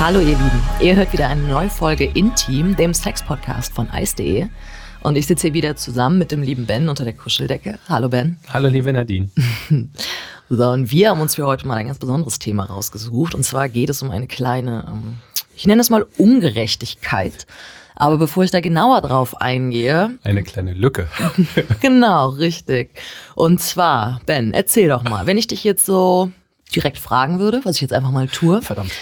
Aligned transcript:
Hallo 0.00 0.20
ihr 0.20 0.26
Lieben, 0.26 0.62
ihr 0.80 0.94
hört 0.94 1.12
wieder 1.12 1.28
eine 1.28 1.42
neue 1.42 1.68
Folge 1.68 2.04
Intim, 2.04 2.76
dem 2.76 2.94
Sex-Podcast 2.94 3.72
von 3.74 3.88
ice.de. 3.92 4.46
Und 5.02 5.16
ich 5.16 5.26
sitze 5.26 5.48
hier 5.48 5.54
wieder 5.54 5.74
zusammen 5.74 6.18
mit 6.18 6.30
dem 6.30 6.40
lieben 6.40 6.66
Ben 6.66 6.88
unter 6.88 7.02
der 7.02 7.14
Kuscheldecke. 7.14 7.80
Hallo 7.88 8.08
Ben. 8.08 8.38
Hallo 8.48 8.68
liebe 8.68 8.92
Nadine. 8.92 9.28
so, 10.48 10.68
und 10.70 10.92
wir 10.92 11.10
haben 11.10 11.20
uns 11.20 11.34
für 11.34 11.46
heute 11.46 11.66
mal 11.66 11.78
ein 11.78 11.88
ganz 11.88 11.98
besonderes 11.98 12.38
Thema 12.38 12.66
rausgesucht. 12.66 13.34
Und 13.34 13.42
zwar 13.42 13.68
geht 13.68 13.90
es 13.90 14.00
um 14.00 14.12
eine 14.12 14.28
kleine, 14.28 14.86
ähm, 14.88 15.16
ich 15.56 15.66
nenne 15.66 15.80
es 15.80 15.90
mal 15.90 16.06
Ungerechtigkeit. 16.16 17.48
Aber 17.96 18.18
bevor 18.18 18.44
ich 18.44 18.52
da 18.52 18.60
genauer 18.60 19.00
drauf 19.00 19.40
eingehe. 19.40 20.16
Eine 20.22 20.44
kleine 20.44 20.74
Lücke. 20.74 21.08
genau, 21.80 22.28
richtig. 22.28 22.90
Und 23.34 23.60
zwar, 23.60 24.20
Ben, 24.26 24.54
erzähl 24.54 24.90
doch 24.90 25.02
mal, 25.02 25.26
wenn 25.26 25.38
ich 25.38 25.48
dich 25.48 25.64
jetzt 25.64 25.84
so 25.84 26.30
direkt 26.72 26.98
fragen 26.98 27.40
würde, 27.40 27.62
was 27.64 27.74
ich 27.74 27.82
jetzt 27.82 27.92
einfach 27.92 28.12
mal 28.12 28.28
tue. 28.28 28.62
Verdammt. 28.62 28.92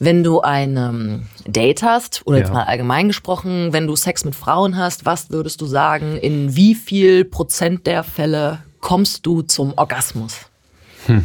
Wenn 0.00 0.22
du 0.22 0.40
ein 0.40 0.76
ähm, 0.76 1.26
Date 1.46 1.82
hast, 1.82 2.26
oder 2.26 2.38
ja. 2.38 2.44
jetzt 2.44 2.52
mal 2.52 2.64
allgemein 2.64 3.08
gesprochen, 3.08 3.72
wenn 3.72 3.86
du 3.86 3.96
Sex 3.96 4.24
mit 4.24 4.34
Frauen 4.34 4.76
hast, 4.76 5.06
was 5.06 5.30
würdest 5.30 5.60
du 5.60 5.66
sagen, 5.66 6.16
in 6.16 6.54
wie 6.54 6.74
viel 6.74 7.24
Prozent 7.24 7.86
der 7.86 8.04
Fälle 8.04 8.62
kommst 8.80 9.26
du 9.26 9.42
zum 9.42 9.72
Orgasmus? 9.76 10.38
Hm. 11.06 11.24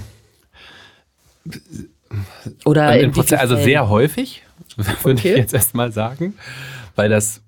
Oder 2.66 2.99
in 2.99 3.12
Prozent, 3.12 3.41
also 3.41 3.55
sehr 3.55 3.90
häufig, 3.90 4.44
würde 4.76 5.20
okay. 5.20 5.32
ich 5.34 5.38
jetzt 5.38 5.54
erstmal 5.54 5.91
sagen, 5.91 6.35
weil 6.96 7.10
das 7.10 7.41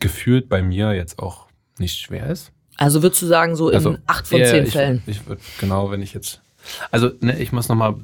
gefühlt 0.00 0.48
bei 0.48 0.62
mir 0.62 0.92
jetzt 0.92 1.18
auch 1.18 1.46
nicht 1.78 1.98
schwer 1.98 2.26
ist. 2.28 2.52
Also 2.76 3.02
würdest 3.02 3.22
du 3.22 3.26
sagen, 3.26 3.56
so 3.56 3.70
also, 3.70 3.92
in 3.92 3.98
acht 4.06 4.26
von 4.26 4.44
zehn 4.44 4.66
Fällen? 4.66 5.02
Ich, 5.06 5.16
ich 5.18 5.26
würde, 5.26 5.40
genau, 5.58 5.90
wenn 5.90 6.02
ich 6.02 6.12
jetzt, 6.12 6.42
also 6.90 7.10
ne, 7.20 7.38
ich 7.38 7.52
muss 7.52 7.68
nochmal 7.68 7.94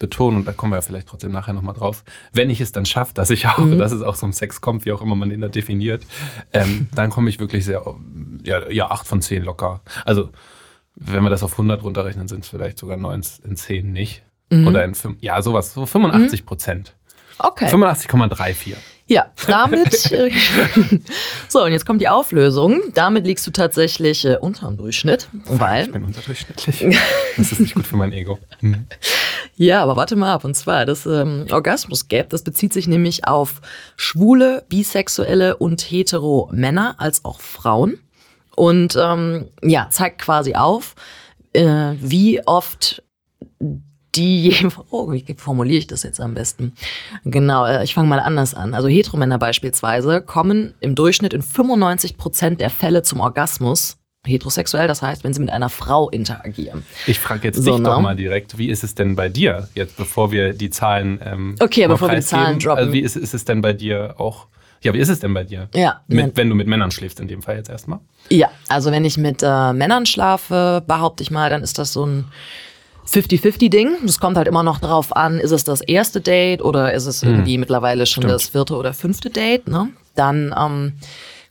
betonen, 0.00 0.38
und 0.38 0.48
da 0.48 0.52
kommen 0.52 0.72
wir 0.72 0.78
ja 0.78 0.82
vielleicht 0.82 1.06
trotzdem 1.06 1.30
nachher 1.30 1.52
nochmal 1.52 1.74
drauf, 1.74 2.02
wenn 2.32 2.50
ich 2.50 2.60
es 2.60 2.72
dann 2.72 2.86
schaffe, 2.86 3.14
dass 3.14 3.30
ich 3.30 3.46
auch, 3.46 3.58
mhm. 3.58 3.78
dass 3.78 3.92
es 3.92 4.02
auch 4.02 4.16
so 4.16 4.26
um 4.26 4.32
Sex 4.32 4.60
kommt, 4.60 4.84
wie 4.84 4.90
auch 4.90 5.02
immer 5.02 5.14
man 5.14 5.30
ihn 5.30 5.40
da 5.40 5.48
definiert, 5.48 6.04
ähm, 6.52 6.88
dann 6.94 7.10
komme 7.10 7.30
ich 7.30 7.38
wirklich 7.38 7.64
sehr, 7.64 7.84
ja, 8.42 8.68
ja, 8.68 8.90
acht 8.90 9.06
von 9.06 9.22
zehn 9.22 9.44
locker. 9.44 9.82
Also, 10.04 10.30
wenn 10.96 11.22
wir 11.22 11.30
das 11.30 11.44
auf 11.44 11.52
100 11.52 11.84
runterrechnen, 11.84 12.26
sind 12.26 12.44
es 12.44 12.50
vielleicht 12.50 12.78
sogar 12.78 12.96
neun 12.96 13.22
in 13.44 13.56
zehn 13.56 13.92
nicht. 13.92 14.22
Mhm. 14.50 14.66
Oder 14.66 14.84
in 14.84 14.94
fünf, 14.94 15.22
ja, 15.22 15.40
sowas, 15.40 15.72
so 15.72 15.86
85 15.86 16.44
Prozent. 16.44 16.94
Mhm. 17.38 17.44
Okay. 17.46 17.66
85,34. 17.66 18.76
Ja, 19.10 19.26
damit. 19.48 20.12
Äh, 20.12 20.30
so, 21.48 21.64
und 21.64 21.72
jetzt 21.72 21.84
kommt 21.84 22.00
die 22.00 22.08
Auflösung. 22.08 22.80
Damit 22.94 23.26
liegst 23.26 23.44
du 23.44 23.50
tatsächlich 23.50 24.24
äh, 24.24 24.36
unter 24.36 24.68
dem 24.68 24.76
Durchschnitt. 24.76 25.28
Weil, 25.46 25.86
ich 25.86 25.92
bin 25.92 26.04
unterdurchschnittlich. 26.04 26.96
Das 27.36 27.50
ist 27.50 27.58
nicht 27.58 27.74
gut 27.74 27.88
für 27.88 27.96
mein 27.96 28.12
Ego. 28.12 28.38
Hm. 28.60 28.86
Ja, 29.56 29.82
aber 29.82 29.96
warte 29.96 30.16
mal 30.16 30.32
ab. 30.32 30.44
Und 30.44 30.54
zwar 30.54 30.86
das 30.86 31.04
ähm, 31.04 31.46
Orgasmus 31.50 32.08
Gap, 32.08 32.30
das 32.30 32.44
bezieht 32.44 32.72
sich 32.72 32.86
nämlich 32.86 33.26
auf 33.26 33.60
schwule, 33.96 34.64
bisexuelle 34.70 35.56
und 35.56 35.82
hetero 35.82 36.48
Männer 36.52 36.94
als 36.96 37.26
auch 37.26 37.40
Frauen. 37.40 37.98
Und 38.56 38.96
ähm, 38.98 39.48
ja, 39.62 39.88
zeigt 39.90 40.22
quasi 40.22 40.54
auf, 40.54 40.94
äh, 41.52 41.92
wie 42.00 42.46
oft 42.46 43.02
die, 44.14 44.54
oh, 44.90 45.12
wie 45.12 45.24
formuliere 45.36 45.78
ich 45.78 45.86
das 45.86 46.02
jetzt 46.02 46.20
am 46.20 46.34
besten? 46.34 46.72
Genau, 47.24 47.66
äh, 47.66 47.84
ich 47.84 47.94
fange 47.94 48.08
mal 48.08 48.20
anders 48.20 48.54
an. 48.54 48.74
Also 48.74 48.88
Heteromänner 48.88 49.38
beispielsweise 49.38 50.20
kommen 50.20 50.74
im 50.80 50.94
Durchschnitt 50.94 51.32
in 51.32 51.42
95 51.42 52.16
Prozent 52.16 52.60
der 52.60 52.70
Fälle 52.70 53.02
zum 53.02 53.20
Orgasmus 53.20 53.96
heterosexuell, 54.26 54.86
das 54.86 55.00
heißt, 55.00 55.24
wenn 55.24 55.32
sie 55.32 55.40
mit 55.40 55.50
einer 55.50 55.70
Frau 55.70 56.10
interagieren. 56.10 56.84
Ich 57.06 57.18
frage 57.18 57.48
jetzt 57.48 57.62
so, 57.62 57.76
dich 57.76 57.84
doch 57.84 57.96
ne? 57.96 58.02
mal 58.02 58.16
direkt, 58.16 58.58
wie 58.58 58.68
ist 58.68 58.84
es 58.84 58.94
denn 58.94 59.16
bei 59.16 59.28
dir, 59.28 59.68
jetzt 59.74 59.96
bevor 59.96 60.30
wir 60.30 60.52
die 60.52 60.70
Zahlen 60.70 61.20
ähm, 61.24 61.54
Okay, 61.58 61.86
bevor 61.86 62.10
wir 62.10 62.16
die 62.16 62.22
Zahlen 62.22 62.58
droppen. 62.58 62.78
Also 62.78 62.92
wie 62.92 63.00
ist, 63.00 63.16
ist 63.16 63.32
es 63.32 63.44
denn 63.44 63.62
bei 63.62 63.72
dir 63.72 64.16
auch, 64.18 64.48
ja, 64.82 64.92
wie 64.92 64.98
ist 64.98 65.08
es 65.08 65.20
denn 65.20 65.32
bei 65.32 65.44
dir? 65.44 65.68
Ja. 65.74 66.02
Mit, 66.06 66.36
wenn 66.36 66.50
du 66.50 66.54
mit 66.54 66.66
Männern 66.66 66.90
schläfst, 66.90 67.18
in 67.20 67.28
dem 67.28 67.42
Fall 67.42 67.56
jetzt 67.56 67.70
erstmal? 67.70 68.00
Ja, 68.28 68.50
also 68.68 68.90
wenn 68.92 69.04
ich 69.04 69.16
mit 69.16 69.42
äh, 69.42 69.72
Männern 69.72 70.04
schlafe, 70.04 70.82
behaupte 70.86 71.22
ich 71.22 71.30
mal, 71.30 71.48
dann 71.48 71.62
ist 71.62 71.78
das 71.78 71.92
so 71.92 72.04
ein 72.04 72.26
50-50-Ding. 73.12 74.04
Es 74.04 74.20
kommt 74.20 74.36
halt 74.36 74.48
immer 74.48 74.62
noch 74.62 74.78
drauf 74.78 75.14
an, 75.16 75.38
ist 75.38 75.50
es 75.50 75.64
das 75.64 75.80
erste 75.80 76.20
Date 76.20 76.62
oder 76.62 76.92
ist 76.92 77.06
es 77.06 77.22
hm. 77.22 77.30
irgendwie 77.30 77.54
hm. 77.54 77.60
mittlerweile 77.60 78.06
schon 78.06 78.22
Stimmt. 78.22 78.34
das 78.34 78.48
vierte 78.48 78.76
oder 78.76 78.92
fünfte 78.92 79.30
Date. 79.30 79.68
Ne? 79.68 79.88
Dann 80.14 80.54
ähm, 80.56 80.92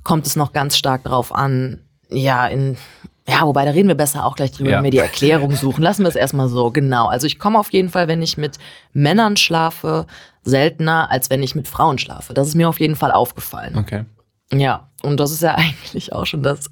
kommt 0.03 0.25
es 0.25 0.35
noch 0.35 0.53
ganz 0.53 0.77
stark 0.77 1.03
drauf 1.03 1.33
an, 1.33 1.81
ja, 2.09 2.47
in 2.47 2.77
ja, 3.27 3.45
wobei, 3.45 3.63
da 3.63 3.71
reden 3.71 3.87
wir 3.87 3.95
besser 3.95 4.25
auch 4.25 4.35
gleich 4.35 4.51
drüber, 4.51 4.71
ja. 4.71 4.77
wenn 4.77 4.85
wir 4.85 4.91
die 4.91 4.97
Erklärung 4.97 5.55
suchen. 5.55 5.83
Lassen 5.83 6.03
wir 6.03 6.09
es 6.09 6.15
erstmal 6.15 6.49
so, 6.49 6.71
genau. 6.71 7.07
Also 7.07 7.27
ich 7.27 7.37
komme 7.37 7.59
auf 7.59 7.71
jeden 7.71 7.89
Fall, 7.89 8.07
wenn 8.07 8.23
ich 8.23 8.37
mit 8.37 8.57
Männern 8.91 9.37
schlafe, 9.37 10.07
seltener, 10.43 11.11
als 11.11 11.29
wenn 11.29 11.43
ich 11.43 11.53
mit 11.53 11.67
Frauen 11.67 11.99
schlafe. 11.99 12.33
Das 12.33 12.47
ist 12.47 12.55
mir 12.55 12.67
auf 12.67 12.79
jeden 12.79 12.95
Fall 12.95 13.11
aufgefallen. 13.11 13.77
Okay. 13.77 14.05
Ja, 14.51 14.88
und 15.03 15.19
das 15.19 15.31
ist 15.31 15.41
ja 15.41 15.55
eigentlich 15.57 16.13
auch 16.13 16.25
schon 16.25 16.43
das, 16.43 16.69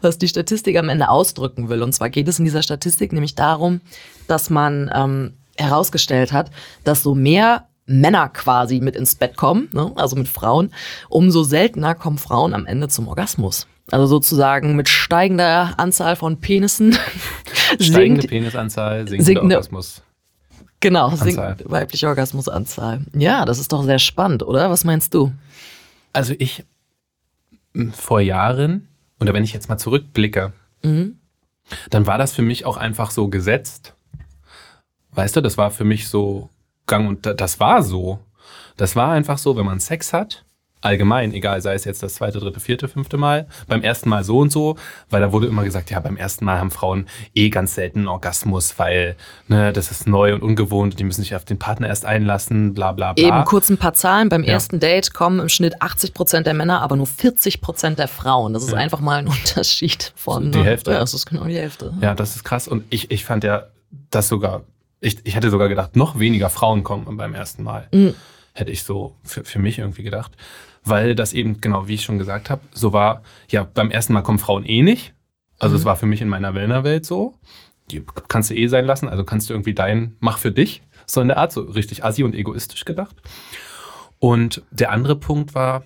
was 0.00 0.18
die 0.18 0.28
Statistik 0.28 0.76
am 0.76 0.88
Ende 0.88 1.08
ausdrücken 1.08 1.68
will. 1.68 1.82
Und 1.82 1.92
zwar 1.92 2.10
geht 2.10 2.28
es 2.28 2.38
in 2.38 2.44
dieser 2.44 2.62
Statistik 2.62 3.12
nämlich 3.12 3.34
darum, 3.34 3.80
dass 4.26 4.50
man 4.50 4.90
ähm, 4.94 5.34
herausgestellt 5.56 6.32
hat, 6.32 6.50
dass 6.84 7.02
so 7.02 7.14
mehr 7.14 7.68
Männer 7.86 8.28
quasi 8.28 8.80
mit 8.80 8.96
ins 8.96 9.14
Bett 9.14 9.36
kommen, 9.36 9.68
ne, 9.72 9.92
also 9.94 10.16
mit 10.16 10.28
Frauen, 10.28 10.72
umso 11.08 11.44
seltener 11.44 11.94
kommen 11.94 12.18
Frauen 12.18 12.52
am 12.52 12.66
Ende 12.66 12.88
zum 12.88 13.08
Orgasmus. 13.08 13.66
Also 13.92 14.06
sozusagen 14.06 14.74
mit 14.74 14.88
steigender 14.88 15.74
Anzahl 15.76 16.16
von 16.16 16.40
Penissen. 16.40 16.98
Steigende 17.80 18.22
sinkt, 18.22 18.28
Penisanzahl, 18.28 19.06
sinkende 19.06 19.54
Orgasmus. 19.54 20.02
Genau, 20.80 21.14
sinkt 21.14 21.70
weibliche 21.70 22.08
Orgasmusanzahl. 22.08 23.02
Ja, 23.14 23.44
das 23.44 23.58
ist 23.58 23.72
doch 23.72 23.84
sehr 23.84 24.00
spannend, 24.00 24.42
oder? 24.42 24.70
Was 24.70 24.84
meinst 24.84 25.14
du? 25.14 25.32
Also 26.12 26.34
ich 26.38 26.64
vor 27.92 28.20
Jahren, 28.20 28.88
oder 29.20 29.34
wenn 29.34 29.44
ich 29.44 29.52
jetzt 29.52 29.68
mal 29.68 29.78
zurückblicke, 29.78 30.52
mhm. 30.82 31.18
dann 31.90 32.06
war 32.06 32.18
das 32.18 32.32
für 32.32 32.42
mich 32.42 32.64
auch 32.64 32.76
einfach 32.76 33.10
so 33.10 33.28
gesetzt. 33.28 33.94
Weißt 35.12 35.36
du, 35.36 35.40
das 35.40 35.56
war 35.58 35.70
für 35.70 35.84
mich 35.84 36.08
so 36.08 36.50
gang 36.86 37.08
und 37.08 37.26
das 37.26 37.60
war 37.60 37.82
so. 37.82 38.18
Das 38.76 38.96
war 38.96 39.12
einfach 39.12 39.38
so, 39.38 39.56
wenn 39.56 39.66
man 39.66 39.80
Sex 39.80 40.12
hat, 40.12 40.44
allgemein, 40.86 41.32
egal, 41.32 41.60
sei 41.60 41.74
es 41.74 41.84
jetzt 41.84 42.02
das 42.02 42.14
zweite, 42.14 42.38
dritte, 42.38 42.60
vierte, 42.60 42.88
fünfte 42.88 43.16
Mal, 43.16 43.46
beim 43.66 43.82
ersten 43.82 44.08
Mal 44.08 44.24
so 44.24 44.38
und 44.38 44.52
so, 44.52 44.76
weil 45.10 45.20
da 45.20 45.32
wurde 45.32 45.48
immer 45.48 45.64
gesagt, 45.64 45.90
ja, 45.90 46.00
beim 46.00 46.16
ersten 46.16 46.44
Mal 46.44 46.58
haben 46.58 46.70
Frauen 46.70 47.06
eh 47.34 47.50
ganz 47.50 47.74
selten 47.74 48.00
einen 48.00 48.08
Orgasmus, 48.08 48.78
weil 48.78 49.16
ne, 49.48 49.72
das 49.72 49.90
ist 49.90 50.06
neu 50.06 50.32
und 50.32 50.42
ungewohnt, 50.42 50.98
die 50.98 51.04
müssen 51.04 51.22
sich 51.22 51.34
auf 51.34 51.44
den 51.44 51.58
Partner 51.58 51.88
erst 51.88 52.06
einlassen, 52.06 52.72
bla 52.72 52.92
bla 52.92 53.12
bla. 53.12 53.24
Eben 53.24 53.44
kurz 53.44 53.68
ein 53.68 53.78
paar 53.78 53.94
Zahlen, 53.94 54.28
beim 54.28 54.44
ja. 54.44 54.52
ersten 54.52 54.80
Date 54.80 55.12
kommen 55.12 55.40
im 55.40 55.48
Schnitt 55.48 55.82
80 55.82 56.14
Prozent 56.14 56.46
der 56.46 56.54
Männer, 56.54 56.80
aber 56.80 56.96
nur 56.96 57.06
40 57.06 57.60
Prozent 57.60 57.98
der 57.98 58.08
Frauen. 58.08 58.54
Das 58.54 58.62
ist 58.62 58.72
ja. 58.72 58.78
einfach 58.78 59.00
mal 59.00 59.18
ein 59.18 59.26
Unterschied 59.36 60.12
von... 60.14 60.52
Die 60.52 60.62
Hälfte. 60.62 60.92
Ja, 60.92 61.00
das 61.00 61.14
ist 61.14 61.26
genau 61.26 61.44
die 61.44 61.56
Hälfte. 61.56 61.92
Ja, 62.00 62.14
das 62.14 62.36
ist 62.36 62.44
krass 62.44 62.68
und 62.68 62.84
ich, 62.90 63.10
ich 63.10 63.24
fand 63.24 63.44
ja 63.44 63.64
das 64.10 64.28
sogar, 64.28 64.62
ich, 65.00 65.18
ich 65.24 65.34
hätte 65.34 65.50
sogar 65.50 65.68
gedacht, 65.68 65.96
noch 65.96 66.18
weniger 66.18 66.48
Frauen 66.48 66.84
kommen 66.84 67.16
beim 67.16 67.34
ersten 67.34 67.62
Mal. 67.62 67.88
Mhm. 67.92 68.14
Hätte 68.52 68.70
ich 68.70 68.84
so 68.84 69.14
für, 69.22 69.44
für 69.44 69.58
mich 69.58 69.78
irgendwie 69.78 70.02
gedacht 70.02 70.32
weil 70.86 71.14
das 71.14 71.32
eben, 71.32 71.60
genau 71.60 71.88
wie 71.88 71.94
ich 71.94 72.04
schon 72.04 72.18
gesagt 72.18 72.48
habe, 72.48 72.62
so 72.72 72.92
war, 72.92 73.22
ja, 73.48 73.64
beim 73.64 73.90
ersten 73.90 74.12
Mal 74.12 74.22
kommen 74.22 74.38
Frauen 74.38 74.64
eh 74.64 74.82
nicht. 74.82 75.14
Also 75.58 75.74
mhm. 75.74 75.80
es 75.80 75.84
war 75.84 75.96
für 75.96 76.06
mich 76.06 76.22
in 76.22 76.28
meiner 76.28 76.54
Wellner-Welt 76.54 77.04
so. 77.04 77.34
Die 77.90 78.04
kannst 78.28 78.50
du 78.50 78.54
eh 78.54 78.68
sein 78.68 78.84
lassen, 78.84 79.08
also 79.08 79.24
kannst 79.24 79.50
du 79.50 79.54
irgendwie 79.54 79.74
dein, 79.74 80.16
mach 80.20 80.38
für 80.38 80.52
dich, 80.52 80.82
so 81.06 81.20
in 81.20 81.28
der 81.28 81.38
Art, 81.38 81.52
so 81.52 81.62
richtig 81.62 82.04
assi 82.04 82.24
und 82.24 82.34
egoistisch 82.34 82.84
gedacht. 82.84 83.16
Und 84.18 84.62
der 84.70 84.92
andere 84.92 85.16
Punkt 85.16 85.54
war, 85.54 85.84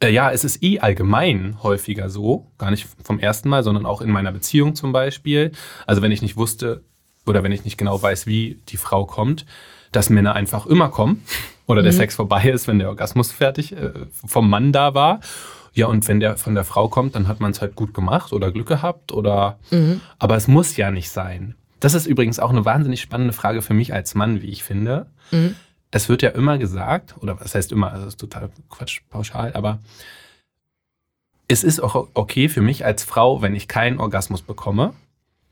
äh, 0.00 0.10
ja, 0.10 0.30
es 0.30 0.44
ist 0.44 0.62
eh 0.62 0.80
allgemein 0.80 1.62
häufiger 1.62 2.10
so, 2.10 2.52
gar 2.58 2.70
nicht 2.70 2.86
vom 3.02 3.18
ersten 3.18 3.48
Mal, 3.48 3.62
sondern 3.62 3.86
auch 3.86 4.02
in 4.02 4.10
meiner 4.10 4.32
Beziehung 4.32 4.74
zum 4.74 4.92
Beispiel. 4.92 5.52
Also 5.86 6.02
wenn 6.02 6.12
ich 6.12 6.22
nicht 6.22 6.36
wusste 6.36 6.84
oder 7.26 7.42
wenn 7.42 7.52
ich 7.52 7.64
nicht 7.64 7.78
genau 7.78 8.00
weiß, 8.00 8.26
wie 8.26 8.60
die 8.68 8.76
Frau 8.76 9.06
kommt, 9.06 9.46
dass 9.92 10.10
Männer 10.10 10.34
einfach 10.34 10.66
immer 10.66 10.90
kommen 10.90 11.22
oder 11.66 11.82
der 11.82 11.92
mhm. 11.92 11.96
Sex 11.96 12.16
vorbei 12.16 12.44
ist, 12.44 12.68
wenn 12.68 12.78
der 12.78 12.88
Orgasmus 12.88 13.32
fertig 13.32 13.72
äh, 13.72 13.92
vom 14.26 14.48
Mann 14.48 14.72
da 14.72 14.94
war. 14.94 15.20
Ja, 15.72 15.86
und 15.86 16.06
wenn 16.06 16.20
der 16.20 16.36
von 16.36 16.54
der 16.54 16.64
Frau 16.64 16.88
kommt, 16.88 17.16
dann 17.16 17.26
hat 17.26 17.40
man 17.40 17.50
es 17.50 17.60
halt 17.60 17.74
gut 17.74 17.94
gemacht 17.94 18.32
oder 18.32 18.52
Glück 18.52 18.68
gehabt 18.68 19.12
oder. 19.12 19.58
Mhm. 19.70 20.00
Aber 20.18 20.36
es 20.36 20.46
muss 20.46 20.76
ja 20.76 20.90
nicht 20.90 21.10
sein. 21.10 21.56
Das 21.80 21.94
ist 21.94 22.06
übrigens 22.06 22.38
auch 22.38 22.50
eine 22.50 22.64
wahnsinnig 22.64 23.00
spannende 23.00 23.32
Frage 23.32 23.60
für 23.60 23.74
mich 23.74 23.92
als 23.92 24.14
Mann, 24.14 24.40
wie 24.40 24.50
ich 24.50 24.62
finde. 24.62 25.06
Mhm. 25.32 25.56
Es 25.90 26.08
wird 26.08 26.22
ja 26.22 26.30
immer 26.30 26.58
gesagt, 26.58 27.14
oder 27.20 27.40
was 27.40 27.54
heißt 27.54 27.72
immer, 27.72 27.92
also 27.92 28.04
das 28.04 28.14
ist 28.14 28.20
total 28.20 28.50
Quatsch 28.68 29.00
pauschal, 29.10 29.52
aber 29.54 29.80
es 31.46 31.62
ist 31.62 31.80
auch 31.80 32.08
okay 32.14 32.48
für 32.48 32.62
mich 32.62 32.84
als 32.84 33.04
Frau, 33.04 33.42
wenn 33.42 33.54
ich 33.54 33.68
keinen 33.68 34.00
Orgasmus 34.00 34.42
bekomme. 34.42 34.94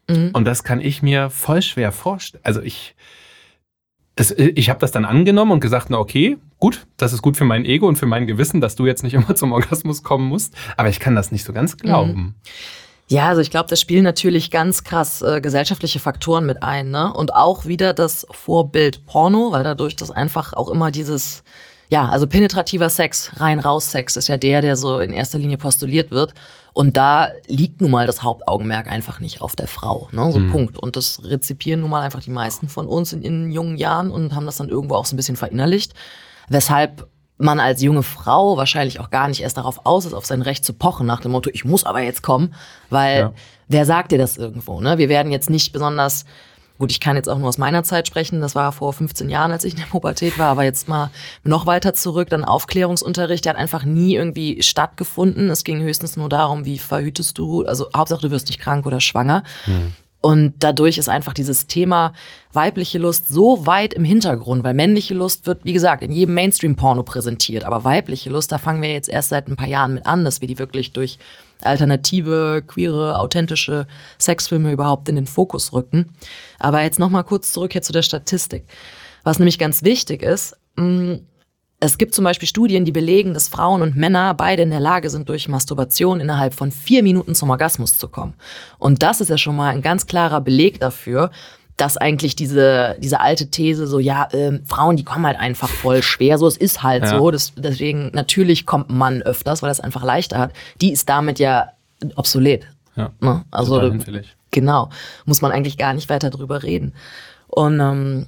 Mhm. 0.09 0.31
Und 0.33 0.45
das 0.45 0.65
kann 0.65 0.81
ich 0.81 1.03
mir 1.03 1.31
voll 1.31 1.63
schwer 1.63 1.93
vorstellen. 1.93 2.43
Also 2.45 2.61
ich, 2.61 2.95
es, 4.17 4.31
ich 4.33 4.69
habe 4.69 4.81
das 4.81 4.91
dann 4.91 5.05
angenommen 5.05 5.53
und 5.53 5.61
gesagt, 5.61 5.89
na 5.91 5.99
okay, 5.99 6.39
gut, 6.59 6.87
das 6.97 7.13
ist 7.13 7.23
gut 7.23 7.37
für 7.37 7.45
mein 7.45 7.65
Ego 7.65 7.87
und 7.87 7.97
für 7.97 8.07
mein 8.07 8.27
Gewissen, 8.27 8.61
dass 8.61 8.77
du 8.77 8.87
jetzt 8.87 9.03
nicht 9.03 9.15
immer 9.15 9.35
zum 9.35 9.53
Orgasmus 9.53 10.03
kommen 10.03 10.29
musst, 10.29 10.55
aber 10.77 10.89
ich 10.89 11.01
kann 11.01 11.15
das 11.15 11.33
nicht 11.33 11.45
so 11.45 11.53
ganz 11.53 11.77
glauben. 11.77 12.13
Mhm. 12.13 12.35
Ja, 13.09 13.29
also 13.29 13.43
ich 13.43 13.51
glaube, 13.51 13.69
da 13.69 13.77
spielen 13.77 14.05
natürlich 14.05 14.51
ganz 14.51 14.85
krass 14.85 15.21
äh, 15.21 15.41
gesellschaftliche 15.43 15.99
Faktoren 15.99 16.47
mit 16.47 16.63
ein, 16.63 16.91
ne? 16.91 17.13
Und 17.13 17.35
auch 17.35 17.67
wieder 17.67 17.93
das 17.93 18.27
Vorbild 18.31 19.05
Porno, 19.05 19.53
weil 19.53 19.65
dadurch 19.65 19.97
das 19.97 20.11
einfach 20.11 20.55
auch 20.55 20.71
immer 20.71 20.91
dieses, 20.91 21.43
ja, 21.93 22.09
also 22.09 22.27
penetrativer 22.27 22.89
Sex, 22.89 23.33
rein 23.37 23.61
raus 23.61 23.91
Sex 23.91 24.17
ist 24.17 24.27
ja 24.27 24.39
der, 24.39 24.63
der 24.63 24.77
so 24.77 24.99
in 24.99 25.13
erster 25.13 25.39
Linie 25.39 25.59
postuliert 25.59 26.11
wird. 26.11 26.33
Und 26.73 26.97
da 26.97 27.29
liegt 27.49 27.83
nun 27.83 27.91
mal 27.91 28.07
das 28.07 28.23
Hauptaugenmerk 28.23 28.91
einfach 28.91 29.21
nicht 29.21 29.43
auf 29.43 29.57
der 29.57 29.67
Frau, 29.67 30.09
ne? 30.11 30.33
So 30.33 30.39
mhm. 30.39 30.51
Punkt. 30.51 30.79
Und 30.79 30.97
das 30.97 31.23
rezipieren 31.23 31.81
nun 31.81 31.91
mal 31.91 32.01
einfach 32.01 32.23
die 32.23 32.31
meisten 32.31 32.71
von 32.71 32.87
uns 32.87 33.13
in, 33.13 33.21
in 33.21 33.53
jungen 33.53 33.77
Jahren 33.77 34.11
und 34.11 34.35
haben 34.35 34.47
das 34.47 34.57
dann 34.57 34.71
irgendwo 34.71 34.95
auch 34.95 35.05
so 35.05 35.15
ein 35.15 35.19
bisschen 35.19 35.37
verinnerlicht. 35.37 35.93
Weshalb 36.49 37.09
man 37.37 37.61
als 37.61 37.83
junge 37.83 38.03
Frau 38.03 38.57
wahrscheinlich 38.57 38.99
auch 38.99 39.11
gar 39.11 39.29
nicht 39.29 39.43
erst 39.43 39.59
darauf 39.59 39.85
aus 39.85 40.07
ist, 40.07 40.15
auf 40.15 40.25
sein 40.25 40.41
Recht 40.41 40.65
zu 40.65 40.73
pochen, 40.73 41.07
nach 41.07 41.21
dem 41.21 41.33
Motto, 41.33 41.51
ich 41.53 41.67
muss 41.67 41.85
aber 41.85 42.01
jetzt 42.01 42.23
kommen, 42.23 42.55
weil 42.89 43.19
ja. 43.19 43.33
wer 43.69 43.85
sagt 43.85 44.13
dir 44.13 44.19
das 44.19 44.39
irgendwo? 44.39 44.81
Ne? 44.81 44.97
Wir 44.97 45.11
werden 45.11 45.31
jetzt 45.31 45.51
nicht 45.51 45.75
besonders, 45.75 46.25
gut, 46.83 46.91
ich 46.91 46.99
kann 46.99 47.15
jetzt 47.15 47.29
auch 47.29 47.39
nur 47.39 47.49
aus 47.49 47.59
meiner 47.59 47.85
Zeit 47.85 48.09
sprechen, 48.09 48.41
das 48.41 48.57
war 48.57 48.73
vor 48.73 48.93
15 48.93 49.31
Jahren, 49.31 49.53
als 49.53 49.63
ich 49.63 49.75
in 49.75 49.79
der 49.79 49.87
Pubertät 49.87 50.37
war, 50.37 50.49
aber 50.49 50.65
jetzt 50.65 50.89
mal 50.89 51.13
noch 51.45 51.65
weiter 51.65 51.95
zurück, 51.95 52.29
dann 52.29 52.45
Aufklärungsunterricht, 52.45 53.45
der 53.45 53.53
hat 53.53 53.61
einfach 53.61 53.85
nie 53.85 54.17
irgendwie 54.17 54.65
stattgefunden. 54.65 55.49
Es 55.49 55.63
ging 55.63 55.81
höchstens 55.81 56.17
nur 56.17 56.29
darum, 56.29 56.65
wie 56.65 56.81
verhütest 56.81 57.39
du, 57.39 57.65
also 57.65 57.87
Hauptsache 57.97 58.23
du 58.23 58.33
wirst 58.33 58.49
nicht 58.49 58.59
krank 58.59 58.85
oder 58.85 59.01
schwanger. 59.01 59.45
Hm. 59.67 59.93
Und 60.23 60.55
dadurch 60.59 60.99
ist 60.99 61.09
einfach 61.09 61.35
dieses 61.35 61.69
Thema 61.69 62.15
weibliche 62.53 62.99
Lust 62.99 63.29
so 63.29 63.65
weit 63.65 63.95
im 63.95 64.05
Hintergrund, 64.05 64.65
weil 64.65 64.75
männliche 64.75 65.15
Lust 65.15 65.47
wird, 65.47 65.65
wie 65.65 65.73
gesagt, 65.73 66.03
in 66.03 66.11
jedem 66.11 66.35
Mainstream-Porno 66.35 67.05
präsentiert. 67.05 67.63
Aber 67.63 67.85
weibliche 67.85 68.31
Lust, 68.31 68.51
da 68.51 68.59
fangen 68.59 68.83
wir 68.83 68.93
jetzt 68.93 69.09
erst 69.09 69.29
seit 69.29 69.47
ein 69.47 69.57
paar 69.57 69.69
Jahren 69.69 69.95
mit 69.95 70.07
an, 70.07 70.25
dass 70.25 70.41
wir 70.41 70.49
die 70.49 70.59
wirklich 70.59 70.93
durch 70.93 71.19
alternative, 71.65 72.63
queere, 72.67 73.19
authentische 73.19 73.87
Sexfilme 74.19 74.73
überhaupt 74.73 75.09
in 75.09 75.17
den 75.17 75.27
Fokus 75.27 75.73
rücken. 75.73 76.15
Aber 76.59 76.83
jetzt 76.83 76.99
nochmal 76.99 77.25
kurz 77.25 77.53
zurück 77.53 77.73
hier 77.73 77.83
zu 77.83 77.93
der 77.93 78.03
Statistik. 78.03 78.65
Was 79.25 79.39
nämlich 79.39 79.59
ganz 79.59 79.83
wichtig 79.83 80.23
ist, 80.23 80.57
mm, 80.77 81.15
es 81.85 81.99
gibt 81.99 82.15
zum 82.15 82.25
Beispiel 82.25 82.47
Studien, 82.47 82.85
die 82.85 82.93
belegen, 82.93 83.35
dass 83.35 83.49
Frauen 83.49 83.83
und 83.83 83.97
Männer 83.97 84.35
beide 84.35 84.63
in 84.63 84.71
der 84.71 84.79
Lage 84.79 85.11
sind, 85.11 85.29
durch 85.29 85.49
Masturbation 85.49 86.21
innerhalb 86.21 86.55
von 86.55 86.71
vier 86.71 87.03
Minuten 87.03 87.35
zum 87.35 87.51
Orgasmus 87.51 87.99
zu 87.99 88.07
kommen. 88.07 88.35
Und 88.79 89.03
das 89.03 89.21
ist 89.21 89.31
ja 89.31 89.37
schon 89.37 89.57
mal 89.57 89.71
ein 89.71 89.83
ganz 89.83 90.07
klarer 90.07 90.41
Beleg 90.41 90.79
dafür, 90.79 91.33
dass 91.77 91.97
eigentlich 91.97 92.37
diese, 92.37 92.97
diese 92.99 93.21
alte 93.21 93.51
These 93.51 93.87
so, 93.87 93.99
ja, 93.99 94.29
äh, 94.33 94.61
Frauen, 94.67 94.97
die 94.97 95.05
kommen 95.05 95.27
halt 95.27 95.39
einfach 95.39 95.69
voll 95.69 96.03
schwer, 96.03 96.39
so, 96.39 96.47
es 96.47 96.57
ist 96.57 96.83
halt 96.83 97.05
ja. 97.05 97.19
so, 97.19 97.31
das, 97.31 97.53
deswegen 97.57 98.11
natürlich 98.13 98.67
kommt 98.67 98.91
ein 98.91 98.99
Mann 98.99 99.23
öfters, 99.23 99.63
weil 99.63 99.71
es 99.71 99.81
einfach 99.81 100.05
leichter 100.05 100.39
hat, 100.39 100.53
die 100.81 100.93
ist 100.93 101.09
damit 101.09 101.39
ja 101.39 101.73
obsolet. 102.17 102.67
Ja, 102.97 103.11
ne? 103.21 103.45
Also, 103.51 103.93
genau, 104.51 104.91
muss 105.25 105.41
man 105.41 105.51
eigentlich 105.51 105.79
gar 105.79 105.95
nicht 105.95 106.09
weiter 106.11 106.31
drüber 106.31 106.63
reden. 106.63 106.95
Und 107.49 107.81
ähm, 107.81 108.27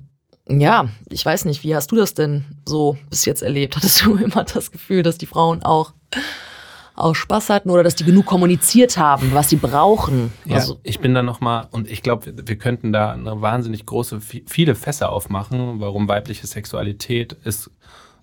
ja, 0.48 0.88
ich 1.08 1.24
weiß 1.24 1.44
nicht, 1.46 1.64
wie 1.64 1.74
hast 1.74 1.90
du 1.90 1.96
das 1.96 2.14
denn 2.14 2.44
so 2.66 2.96
bis 3.08 3.24
jetzt 3.24 3.42
erlebt? 3.42 3.76
Hattest 3.76 4.04
du 4.04 4.16
immer 4.16 4.44
das 4.44 4.70
Gefühl, 4.70 5.02
dass 5.02 5.18
die 5.18 5.26
Frauen 5.26 5.62
auch, 5.62 5.92
auch 6.94 7.14
Spaß 7.14 7.50
hatten 7.50 7.70
oder 7.70 7.82
dass 7.82 7.96
die 7.96 8.04
genug 8.04 8.26
kommuniziert 8.26 8.96
haben, 8.96 9.34
was 9.34 9.50
sie 9.50 9.56
brauchen? 9.56 10.32
Ja, 10.44 10.56
also, 10.56 10.78
ich 10.82 11.00
bin 11.00 11.14
da 11.14 11.22
nochmal, 11.22 11.68
und 11.70 11.90
ich 11.90 12.02
glaube, 12.02 12.26
wir, 12.26 12.48
wir, 12.48 12.56
könnten 12.56 12.92
da 12.92 13.12
eine 13.12 13.40
wahnsinnig 13.40 13.84
große, 13.86 14.20
viele 14.20 14.74
Fässer 14.74 15.10
aufmachen, 15.10 15.80
warum 15.80 16.08
weibliche 16.08 16.46
Sexualität 16.46 17.36
es 17.44 17.70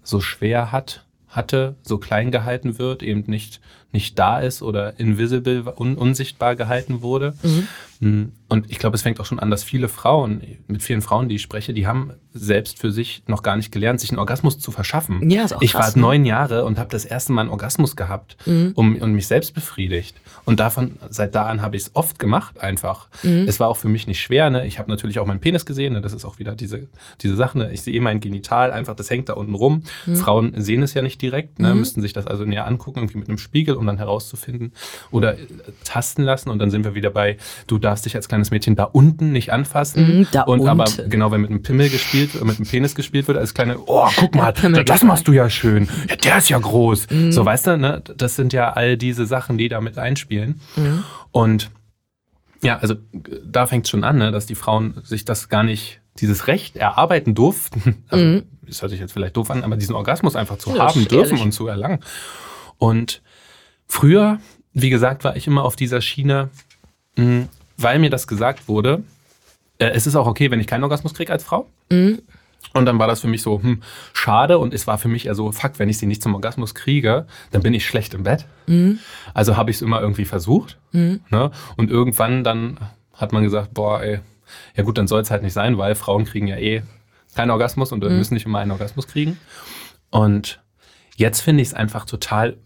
so 0.03 0.21
schwer 0.21 0.71
hat, 0.71 1.05
hatte, 1.27 1.75
so 1.81 1.97
klein 1.97 2.31
gehalten 2.31 2.79
wird, 2.79 3.03
eben 3.03 3.23
nicht, 3.27 3.61
nicht 3.91 4.17
da 4.17 4.39
ist 4.39 4.61
oder 4.61 4.99
invisible, 4.99 5.73
un, 5.77 5.95
unsichtbar 5.95 6.55
gehalten 6.55 7.01
wurde. 7.01 7.35
Mhm. 7.43 7.67
Hm, 8.01 8.31
und 8.47 8.71
ich 8.71 8.79
glaube, 8.79 8.95
es 8.95 9.03
fängt 9.03 9.19
auch 9.19 9.25
schon 9.25 9.39
an, 9.39 9.51
dass 9.51 9.63
viele 9.63 9.87
Frauen, 9.87 10.41
mit 10.67 10.81
vielen 10.81 11.03
Frauen, 11.03 11.29
die 11.29 11.35
ich 11.35 11.41
spreche, 11.43 11.71
die 11.71 11.85
haben 11.85 12.13
selbst 12.33 12.79
für 12.79 12.91
sich 12.91 13.23
noch 13.27 13.43
gar 13.43 13.55
nicht 13.55 13.71
gelernt, 13.71 13.99
sich 13.99 14.09
einen 14.09 14.19
Orgasmus 14.19 14.57
zu 14.57 14.71
verschaffen. 14.71 15.29
Ja, 15.29 15.43
ist 15.43 15.53
auch 15.53 15.61
ich 15.61 15.73
krass, 15.73 15.95
war 15.95 15.95
ne? 15.95 16.01
neun 16.01 16.25
Jahre 16.25 16.65
und 16.65 16.79
habe 16.79 16.89
das 16.89 17.05
erste 17.05 17.31
Mal 17.31 17.41
einen 17.41 17.51
Orgasmus 17.51 17.95
gehabt 17.95 18.37
mhm. 18.47 18.71
um, 18.75 18.95
und 18.95 19.13
mich 19.13 19.27
selbst 19.27 19.53
befriedigt. 19.53 20.15
Und 20.45 20.59
davon, 20.59 20.97
seit 21.09 21.35
da 21.35 21.45
an 21.45 21.61
habe 21.61 21.75
ich 21.75 21.83
es 21.83 21.91
oft 21.93 22.17
gemacht 22.17 22.59
einfach. 22.59 23.07
Mhm. 23.21 23.45
Es 23.47 23.59
war 23.59 23.67
auch 23.67 23.77
für 23.77 23.87
mich 23.87 24.07
nicht 24.07 24.19
schwer. 24.19 24.49
Ne? 24.49 24.65
Ich 24.65 24.79
habe 24.79 24.89
natürlich 24.89 25.19
auch 25.19 25.27
meinen 25.27 25.39
Penis 25.39 25.65
gesehen. 25.67 25.93
Ne? 25.93 26.01
Das 26.01 26.13
ist 26.13 26.25
auch 26.25 26.39
wieder 26.39 26.55
diese, 26.55 26.87
diese 27.21 27.35
Sache. 27.35 27.59
Ne? 27.59 27.71
Ich 27.71 27.83
sehe 27.83 28.01
mein 28.01 28.19
Genital 28.19 28.71
einfach, 28.71 28.95
das 28.95 29.11
hängt 29.11 29.29
da 29.29 29.33
unten 29.33 29.53
rum. 29.53 29.83
Mhm. 30.07 30.15
Frauen 30.15 30.53
sehen 30.59 30.81
es 30.81 30.95
ja 30.95 31.03
nicht 31.03 31.21
direkt, 31.21 31.59
ne? 31.59 31.73
Mhm. 31.73 31.79
müssten 31.79 32.01
sich 32.01 32.13
das 32.13 32.25
also 32.25 32.45
näher 32.45 32.65
angucken, 32.65 32.99
irgendwie 32.99 33.19
mit 33.19 33.29
einem 33.29 33.37
Spiegel, 33.37 33.75
um 33.81 33.87
dann 33.87 33.97
herauszufinden. 33.97 34.71
Oder 35.11 35.33
äh, 35.33 35.47
tasten 35.83 36.23
lassen. 36.23 36.49
Und 36.49 36.59
dann 36.59 36.71
sind 36.71 36.85
wir 36.85 36.95
wieder 36.95 37.09
bei, 37.09 37.37
du 37.67 37.77
darfst 37.77 38.05
dich 38.05 38.15
als 38.15 38.27
kleines 38.27 38.51
Mädchen 38.51 38.75
da 38.75 38.85
unten 38.85 39.31
nicht 39.31 39.51
anfassen. 39.51 40.19
Mhm, 40.19 40.27
da 40.31 40.43
und, 40.43 40.61
und 40.61 40.69
aber 40.69 40.85
genau, 41.07 41.31
wenn 41.31 41.41
mit 41.41 41.49
einem 41.49 41.63
Pimmel 41.63 41.89
gespielt, 41.89 42.33
mit 42.43 42.57
einem 42.57 42.67
Penis 42.67 42.95
gespielt 42.95 43.27
wird, 43.27 43.37
als 43.37 43.53
kleine, 43.53 43.77
oh, 43.85 44.07
guck 44.15 44.35
mal, 44.35 44.53
das 44.53 45.03
machst 45.03 45.27
du 45.27 45.33
ja 45.33 45.49
schön. 45.49 45.89
Ja, 46.09 46.15
der 46.15 46.37
ist 46.37 46.49
ja 46.49 46.57
groß. 46.57 47.09
Mhm. 47.09 47.31
So, 47.31 47.45
weißt 47.45 47.67
du, 47.67 47.77
ne? 47.77 48.01
Das 48.15 48.35
sind 48.35 48.53
ja 48.53 48.71
all 48.71 48.97
diese 48.97 49.25
Sachen, 49.25 49.57
die 49.57 49.67
da 49.67 49.81
mit 49.81 49.97
einspielen. 49.97 50.61
Mhm. 50.75 51.03
Und 51.31 51.71
ja, 52.63 52.77
also 52.77 52.95
da 53.43 53.67
fängt 53.67 53.85
es 53.85 53.89
schon 53.89 54.03
an, 54.03 54.17
ne, 54.17 54.31
dass 54.31 54.45
die 54.45 54.55
Frauen 54.55 55.01
sich 55.03 55.25
das 55.25 55.49
gar 55.49 55.63
nicht, 55.63 55.99
dieses 56.19 56.47
Recht 56.47 56.75
erarbeiten 56.75 57.35
durften. 57.35 58.03
Also, 58.09 58.25
mhm. 58.25 58.43
Das 58.61 58.81
hört 58.81 58.91
sich 58.91 58.99
jetzt 58.99 59.11
vielleicht 59.11 59.35
doof 59.35 59.51
an, 59.51 59.63
aber 59.63 59.75
diesen 59.75 59.95
Orgasmus 59.95 60.35
einfach 60.35 60.57
zu 60.57 60.73
ja, 60.75 60.87
haben 60.87 61.05
dürfen 61.07 61.39
und 61.39 61.51
zu 61.51 61.67
erlangen. 61.67 61.99
Und 62.77 63.21
früher, 63.91 64.39
wie 64.73 64.89
gesagt, 64.89 65.23
war 65.25 65.35
ich 65.35 65.47
immer 65.47 65.63
auf 65.63 65.75
dieser 65.75 66.01
Schiene, 66.01 66.49
mh, 67.17 67.47
weil 67.77 67.99
mir 67.99 68.09
das 68.09 68.25
gesagt 68.25 68.67
wurde, 68.69 69.03
äh, 69.79 69.87
es 69.87 70.07
ist 70.07 70.15
auch 70.15 70.27
okay, 70.27 70.49
wenn 70.49 70.61
ich 70.61 70.67
keinen 70.67 70.83
Orgasmus 70.83 71.13
kriege 71.13 71.31
als 71.31 71.43
Frau. 71.43 71.67
Mhm. 71.89 72.21
Und 72.73 72.85
dann 72.85 72.99
war 72.99 73.07
das 73.07 73.19
für 73.19 73.27
mich 73.27 73.41
so, 73.41 73.61
hm, 73.61 73.81
schade. 74.13 74.59
Und 74.59 74.73
es 74.73 74.87
war 74.87 74.97
für 74.97 75.09
mich 75.09 75.25
eher 75.25 75.35
so, 75.35 75.51
fuck, 75.51 75.73
wenn 75.77 75.89
ich 75.89 75.97
sie 75.97 76.05
nicht 76.05 76.23
zum 76.23 76.33
Orgasmus 76.35 76.73
kriege, 76.73 77.25
dann 77.51 77.63
bin 77.63 77.73
ich 77.73 77.85
schlecht 77.85 78.13
im 78.13 78.23
Bett. 78.23 78.45
Mhm. 78.65 78.99
Also 79.33 79.57
habe 79.57 79.71
ich 79.71 79.77
es 79.77 79.81
immer 79.81 79.99
irgendwie 79.99 80.25
versucht. 80.25 80.77
Mhm. 80.93 81.19
Ne? 81.29 81.51
Und 81.75 81.91
irgendwann 81.91 82.45
dann 82.45 82.79
hat 83.13 83.33
man 83.33 83.43
gesagt, 83.43 83.73
boah, 83.73 84.01
ey, 84.01 84.21
ja 84.77 84.83
gut, 84.83 84.97
dann 84.97 85.07
soll 85.07 85.21
es 85.21 85.31
halt 85.31 85.43
nicht 85.43 85.53
sein, 85.53 85.77
weil 85.77 85.95
Frauen 85.95 86.23
kriegen 86.23 86.47
ja 86.47 86.57
eh 86.57 86.83
keinen 87.35 87.51
Orgasmus 87.51 87.91
und 87.91 88.03
mhm. 88.03 88.17
müssen 88.17 88.35
nicht 88.35 88.45
immer 88.45 88.59
einen 88.59 88.71
Orgasmus 88.71 89.07
kriegen. 89.07 89.37
Und 90.11 90.61
jetzt 91.17 91.41
finde 91.41 91.61
ich 91.61 91.69
es 91.69 91.73
einfach 91.73 92.05
total 92.05 92.57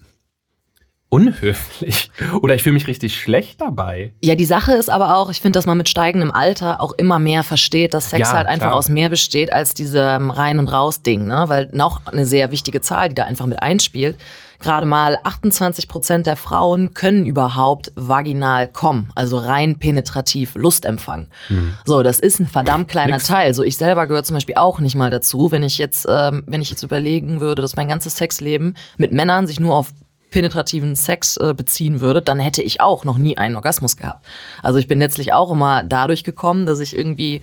unhöflich 1.16 2.12
oder 2.42 2.56
ich 2.56 2.64
fühle 2.64 2.74
mich 2.74 2.88
richtig 2.88 3.18
schlecht 3.18 3.62
dabei. 3.62 4.14
Ja, 4.22 4.36
die 4.36 4.46
Sache 4.46 4.74
ist 4.74 4.90
aber 4.90 5.16
auch, 5.16 5.30
ich 5.30 5.40
finde, 5.40 5.58
dass 5.58 5.66
man 5.66 5.78
mit 5.78 5.88
steigendem 5.88 6.32
Alter 6.32 6.82
auch 6.82 6.92
immer 6.92 7.20
mehr 7.20 7.44
versteht, 7.44 7.94
dass 7.94 8.10
Sex 8.10 8.28
ja, 8.28 8.36
halt 8.36 8.48
einfach 8.48 8.68
klar. 8.68 8.76
aus 8.76 8.90
mehr 8.90 9.08
besteht 9.08 9.54
als 9.54 9.74
diese 9.74 10.02
Rein- 10.04 10.60
und 10.60 10.68
Raus-Ding, 10.68 11.26
ne? 11.26 11.46
Weil 11.48 11.70
noch 11.72 12.06
eine 12.06 12.26
sehr 12.26 12.52
wichtige 12.52 12.82
Zahl, 12.82 13.10
die 13.10 13.16
da 13.16 13.24
einfach 13.24 13.46
mit 13.46 13.62
einspielt. 13.62 14.18
Gerade 14.60 14.86
mal 14.86 15.20
28 15.24 15.88
Prozent 15.88 16.28
der 16.28 16.36
Frauen 16.36 16.94
können 16.94 17.26
überhaupt 17.26 17.92
vaginal 17.96 18.68
kommen, 18.68 19.10
also 19.14 19.38
rein 19.38 19.80
penetrativ 19.80 20.56
Lust 20.56 20.86
empfangen. 20.86 21.28
Mhm. 21.50 21.74
So, 21.86 22.04
das 22.04 22.20
ist 22.20 22.40
ein 22.40 22.48
verdammt 22.48 22.88
kleiner 22.88 23.16
Nix. 23.16 23.28
Teil. 23.28 23.54
So, 23.54 23.64
ich 23.64 23.78
selber 23.78 24.08
gehöre 24.08 24.24
zum 24.24 24.36
Beispiel 24.36 24.56
auch 24.56 24.80
nicht 24.80 24.96
mal 24.96 25.10
dazu. 25.10 25.52
Wenn 25.52 25.64
ich 25.64 25.78
jetzt, 25.78 26.08
ähm, 26.10 26.44
wenn 26.48 26.62
ich 26.62 26.70
jetzt 26.70 26.84
überlegen 26.84 27.42
würde, 27.42 27.62
dass 27.62 27.76
mein 27.76 27.88
ganzes 27.88 28.18
Sexleben 28.18 28.76
mit 28.98 29.12
Männern 29.12 29.46
sich 29.46 29.60
nur 29.60 29.76
auf 29.76 29.92
penetrativen 30.32 30.96
Sex 30.96 31.38
äh, 31.38 31.54
beziehen 31.56 32.02
würde, 32.02 32.22
dann 32.22 32.40
hätte 32.40 32.62
ich 32.62 32.82
auch 32.82 33.06
noch 33.06 33.18
nie 33.18 33.38
einen 33.38 33.56
Orgasmus 33.56 33.96
gehabt. 33.98 34.26
Also 34.62 34.80
ich 34.80 34.88
bin 34.88 35.00
letztlich 35.00 35.34
auch 35.34 35.52
immer 35.52 35.84
dadurch 35.84 36.24
gekommen, 36.24 36.66
dass 36.66 36.80
ich 36.80 36.98
irgendwie 36.98 37.42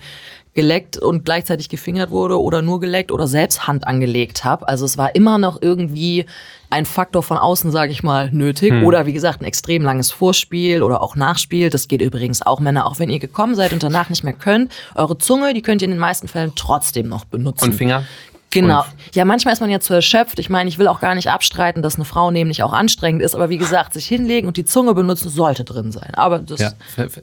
geleckt 0.53 0.97
und 0.97 1.25
gleichzeitig 1.25 1.69
gefingert 1.69 2.11
wurde 2.11 2.39
oder 2.39 2.61
nur 2.61 2.79
geleckt 2.79 3.11
oder 3.11 3.27
selbst 3.27 3.67
Hand 3.67 3.87
angelegt 3.87 4.43
habe. 4.43 4.67
Also 4.67 4.85
es 4.85 4.97
war 4.97 5.15
immer 5.15 5.37
noch 5.39 5.61
irgendwie 5.61 6.25
ein 6.69 6.85
Faktor 6.85 7.23
von 7.23 7.37
außen, 7.37 7.71
sage 7.71 7.91
ich 7.91 8.03
mal, 8.03 8.29
nötig. 8.31 8.71
Hm. 8.71 8.83
Oder 8.83 9.05
wie 9.05 9.13
gesagt, 9.13 9.41
ein 9.41 9.45
extrem 9.45 9.83
langes 9.83 10.11
Vorspiel 10.11 10.83
oder 10.83 11.01
auch 11.01 11.15
Nachspiel. 11.15 11.69
Das 11.69 11.87
geht 11.87 12.01
übrigens 12.01 12.41
auch 12.41 12.59
Männer, 12.59 12.85
auch 12.85 12.99
wenn 12.99 13.09
ihr 13.09 13.19
gekommen 13.19 13.55
seid 13.55 13.73
und 13.73 13.81
danach 13.81 14.09
nicht 14.09 14.23
mehr 14.23 14.33
könnt. 14.33 14.71
Eure 14.95 15.17
Zunge, 15.17 15.53
die 15.53 15.61
könnt 15.61 15.81
ihr 15.81 15.87
in 15.87 15.91
den 15.91 15.99
meisten 15.99 16.27
Fällen 16.27 16.53
trotzdem 16.55 17.07
noch 17.07 17.25
benutzen. 17.25 17.65
Und 17.65 17.73
Finger? 17.73 18.03
Genau. 18.53 18.85
Ja, 19.13 19.25
manchmal 19.25 19.53
ist 19.53 19.59
man 19.59 19.69
ja 19.69 19.79
zu 19.79 19.93
erschöpft. 19.93 20.39
Ich 20.39 20.49
meine, 20.49 20.69
ich 20.69 20.77
will 20.77 20.87
auch 20.87 20.99
gar 20.99 21.15
nicht 21.15 21.29
abstreiten, 21.29 21.81
dass 21.81 21.95
eine 21.95 22.05
Frau 22.05 22.31
nämlich 22.31 22.63
auch 22.63 22.73
anstrengend 22.73 23.21
ist. 23.21 23.35
Aber 23.35 23.49
wie 23.49 23.57
gesagt, 23.57 23.93
sich 23.93 24.05
hinlegen 24.05 24.47
und 24.47 24.57
die 24.57 24.65
Zunge 24.65 24.93
benutzen 24.93 25.29
sollte 25.29 25.63
drin 25.63 25.91
sein. 25.91 26.13
Aber 26.15 26.39
das, 26.39 26.59
ja, 26.59 26.71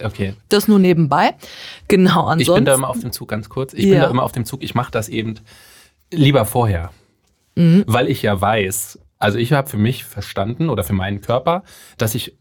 okay. 0.04 0.34
das 0.48 0.68
nur 0.68 0.78
nebenbei. 0.78 1.34
Genau, 1.88 2.26
ansonsten. 2.26 2.40
Ich 2.40 2.54
bin 2.54 2.64
da 2.64 2.74
immer 2.74 2.88
auf 2.88 3.00
dem 3.00 3.12
Zug, 3.12 3.28
ganz 3.28 3.48
kurz. 3.48 3.72
Ich 3.74 3.84
ja. 3.84 3.90
bin 3.90 4.00
da 4.00 4.10
immer 4.10 4.22
auf 4.22 4.32
dem 4.32 4.44
Zug. 4.44 4.62
Ich 4.62 4.74
mache 4.74 4.90
das 4.90 5.08
eben 5.08 5.36
lieber 6.12 6.44
vorher. 6.44 6.90
Mhm. 7.54 7.84
Weil 7.86 8.08
ich 8.08 8.22
ja 8.22 8.40
weiß, 8.40 8.98
also 9.18 9.38
ich 9.38 9.52
habe 9.52 9.68
für 9.68 9.76
mich 9.76 10.04
verstanden 10.04 10.70
oder 10.70 10.82
für 10.82 10.94
meinen 10.94 11.20
Körper, 11.20 11.62
dass 11.98 12.14
ich 12.14 12.36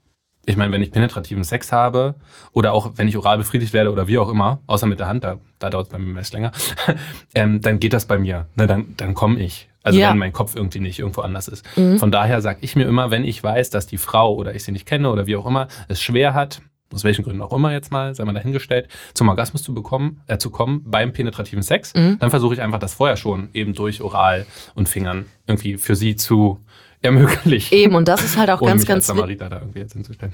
ich 0.49 0.57
meine, 0.57 0.71
wenn 0.71 0.81
ich 0.81 0.91
penetrativen 0.91 1.43
Sex 1.43 1.71
habe 1.71 2.15
oder 2.53 2.73
auch 2.73 2.93
wenn 2.95 3.07
ich 3.07 3.15
oral 3.15 3.37
befriedigt 3.37 3.71
werde 3.71 3.91
oder 3.91 4.07
wie 4.07 4.17
auch 4.17 4.29
immer, 4.29 4.59
außer 4.65 4.87
mit 4.87 4.99
der 4.99 5.07
Hand, 5.07 5.23
da, 5.23 5.37
da 5.59 5.69
dauert 5.69 5.87
es 5.87 5.91
bei 5.91 5.99
mir 5.99 6.11
meist 6.11 6.33
länger, 6.33 6.51
ähm, 7.35 7.61
dann 7.61 7.79
geht 7.79 7.93
das 7.93 8.05
bei 8.05 8.17
mir. 8.17 8.47
Ne, 8.55 8.65
dann 8.65 8.95
dann 8.97 9.13
komme 9.13 9.39
ich. 9.39 9.69
Also 9.83 9.99
ja. 9.99 10.09
wenn 10.09 10.17
mein 10.17 10.33
Kopf 10.33 10.55
irgendwie 10.55 10.79
nicht 10.79 10.99
irgendwo 10.99 11.21
anders 11.21 11.47
ist. 11.47 11.65
Mhm. 11.77 11.99
Von 11.99 12.11
daher 12.11 12.41
sage 12.41 12.59
ich 12.61 12.75
mir 12.75 12.85
immer, 12.85 13.11
wenn 13.11 13.23
ich 13.23 13.41
weiß, 13.41 13.69
dass 13.69 13.87
die 13.87 13.97
Frau 13.97 14.35
oder 14.35 14.53
ich 14.53 14.63
sie 14.63 14.71
nicht 14.71 14.85
kenne 14.85 15.09
oder 15.09 15.25
wie 15.25 15.35
auch 15.35 15.45
immer 15.45 15.67
es 15.87 16.01
schwer 16.01 16.33
hat, 16.33 16.61
aus 16.93 17.03
welchen 17.03 17.23
Gründen 17.23 17.41
auch 17.41 17.53
immer 17.53 17.71
jetzt 17.71 17.91
mal, 17.91 18.13
sei 18.15 18.25
mal 18.25 18.33
dahingestellt, 18.33 18.89
zum 19.13 19.29
Orgasmus 19.29 19.63
zu 19.63 19.73
bekommen, 19.73 20.21
äh, 20.27 20.37
zu 20.37 20.49
kommen 20.49 20.81
beim 20.85 21.13
penetrativen 21.13 21.63
Sex, 21.63 21.93
mhm. 21.93 22.17
dann 22.19 22.29
versuche 22.29 22.55
ich 22.55 22.61
einfach 22.61 22.79
das 22.79 22.95
vorher 22.95 23.15
schon 23.15 23.49
eben 23.53 23.73
durch 23.73 24.01
Oral 24.01 24.45
und 24.75 24.89
Fingern 24.89 25.25
irgendwie 25.47 25.77
für 25.77 25.95
sie 25.95 26.15
zu 26.15 26.59
ermöglichen. 27.01 27.73
Eben, 27.73 27.95
und 27.95 28.07
das 28.07 28.23
ist 28.23 28.37
halt 28.37 28.49
auch 28.49 28.61
ganz, 28.61 28.81
mich 28.81 28.87
ganz. 28.87 29.07
Samariter 29.07 29.49
da 29.49 29.59
irgendwie 29.59 29.79
jetzt 29.79 29.93
hinzustellen. 29.93 30.33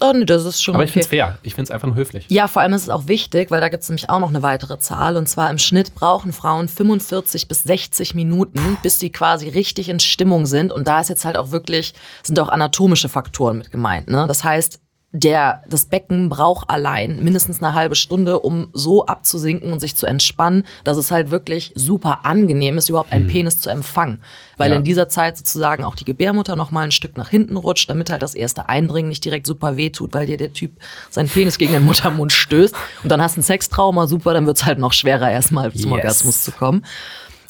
Oh, 0.00 0.12
nee, 0.14 0.24
das 0.24 0.44
ist 0.44 0.62
schon. 0.62 0.74
Aber 0.74 0.84
ich 0.84 0.90
okay. 0.90 1.02
finde 1.02 1.04
es 1.04 1.10
fair. 1.10 1.38
Ich 1.42 1.54
finde 1.54 1.64
es 1.64 1.70
einfach 1.70 1.86
nur 1.86 1.96
höflich. 1.96 2.26
Ja, 2.28 2.48
vor 2.48 2.62
allem 2.62 2.72
ist 2.72 2.82
es 2.82 2.88
auch 2.88 3.08
wichtig, 3.08 3.50
weil 3.50 3.60
da 3.60 3.68
gibt 3.68 3.82
es 3.82 3.88
nämlich 3.88 4.08
auch 4.08 4.20
noch 4.20 4.30
eine 4.30 4.42
weitere 4.42 4.78
Zahl. 4.78 5.16
Und 5.16 5.28
zwar 5.28 5.50
im 5.50 5.58
Schnitt 5.58 5.94
brauchen 5.94 6.32
Frauen 6.32 6.68
45 6.68 7.46
bis 7.46 7.62
60 7.64 8.14
Minuten, 8.14 8.78
bis 8.82 8.98
sie 8.98 9.10
quasi 9.10 9.48
richtig 9.48 9.88
in 9.88 10.00
Stimmung 10.00 10.46
sind. 10.46 10.72
Und 10.72 10.88
da 10.88 11.00
ist 11.00 11.08
jetzt 11.08 11.24
halt 11.24 11.36
auch 11.36 11.50
wirklich, 11.50 11.94
sind 12.22 12.40
auch 12.40 12.48
anatomische 12.48 13.08
Faktoren 13.08 13.58
mit 13.58 13.70
gemeint. 13.70 14.08
Ne? 14.08 14.24
Das 14.26 14.44
heißt, 14.44 14.80
der, 15.14 15.62
das 15.68 15.84
Becken 15.84 16.30
braucht 16.30 16.70
allein 16.70 17.22
mindestens 17.22 17.62
eine 17.62 17.74
halbe 17.74 17.94
Stunde, 17.94 18.40
um 18.40 18.68
so 18.72 19.04
abzusinken 19.04 19.70
und 19.70 19.78
sich 19.78 19.94
zu 19.94 20.06
entspannen, 20.06 20.64
dass 20.84 20.96
es 20.96 21.10
halt 21.10 21.30
wirklich 21.30 21.72
super 21.74 22.20
angenehm 22.24 22.78
ist, 22.78 22.88
überhaupt 22.88 23.12
einen 23.12 23.26
Penis 23.26 23.60
zu 23.60 23.68
empfangen. 23.68 24.22
Weil 24.56 24.70
Ja. 24.70 24.76
in 24.78 24.84
dieser 24.84 25.10
Zeit 25.10 25.36
sozusagen 25.36 25.84
auch 25.84 25.96
die 25.96 26.06
Gebärmutter 26.06 26.56
noch 26.56 26.70
mal 26.70 26.82
ein 26.84 26.92
Stück 26.92 27.18
nach 27.18 27.28
hinten 27.28 27.56
rutscht, 27.58 27.90
damit 27.90 28.08
halt 28.08 28.22
das 28.22 28.34
erste 28.34 28.70
Eindringen 28.70 29.10
nicht 29.10 29.22
direkt 29.24 29.46
super 29.46 29.76
wehtut, 29.76 30.14
weil 30.14 30.24
dir 30.26 30.38
der 30.38 30.54
Typ 30.54 30.72
seinen 31.10 31.28
Penis 31.28 31.58
gegen 31.58 31.74
den 31.74 31.84
Muttermund 31.84 32.32
stößt. 32.32 32.74
Und 33.02 33.12
dann 33.12 33.20
hast 33.20 33.36
du 33.36 33.40
ein 33.40 33.44
Sextrauma, 33.44 34.06
super, 34.06 34.32
dann 34.32 34.46
wird's 34.46 34.64
halt 34.64 34.78
noch 34.78 34.94
schwerer, 34.94 35.30
erstmal 35.30 35.72
zum 35.72 35.90
Yes. 35.90 35.92
Orgasmus 35.92 36.42
zu 36.42 36.52
kommen. 36.52 36.86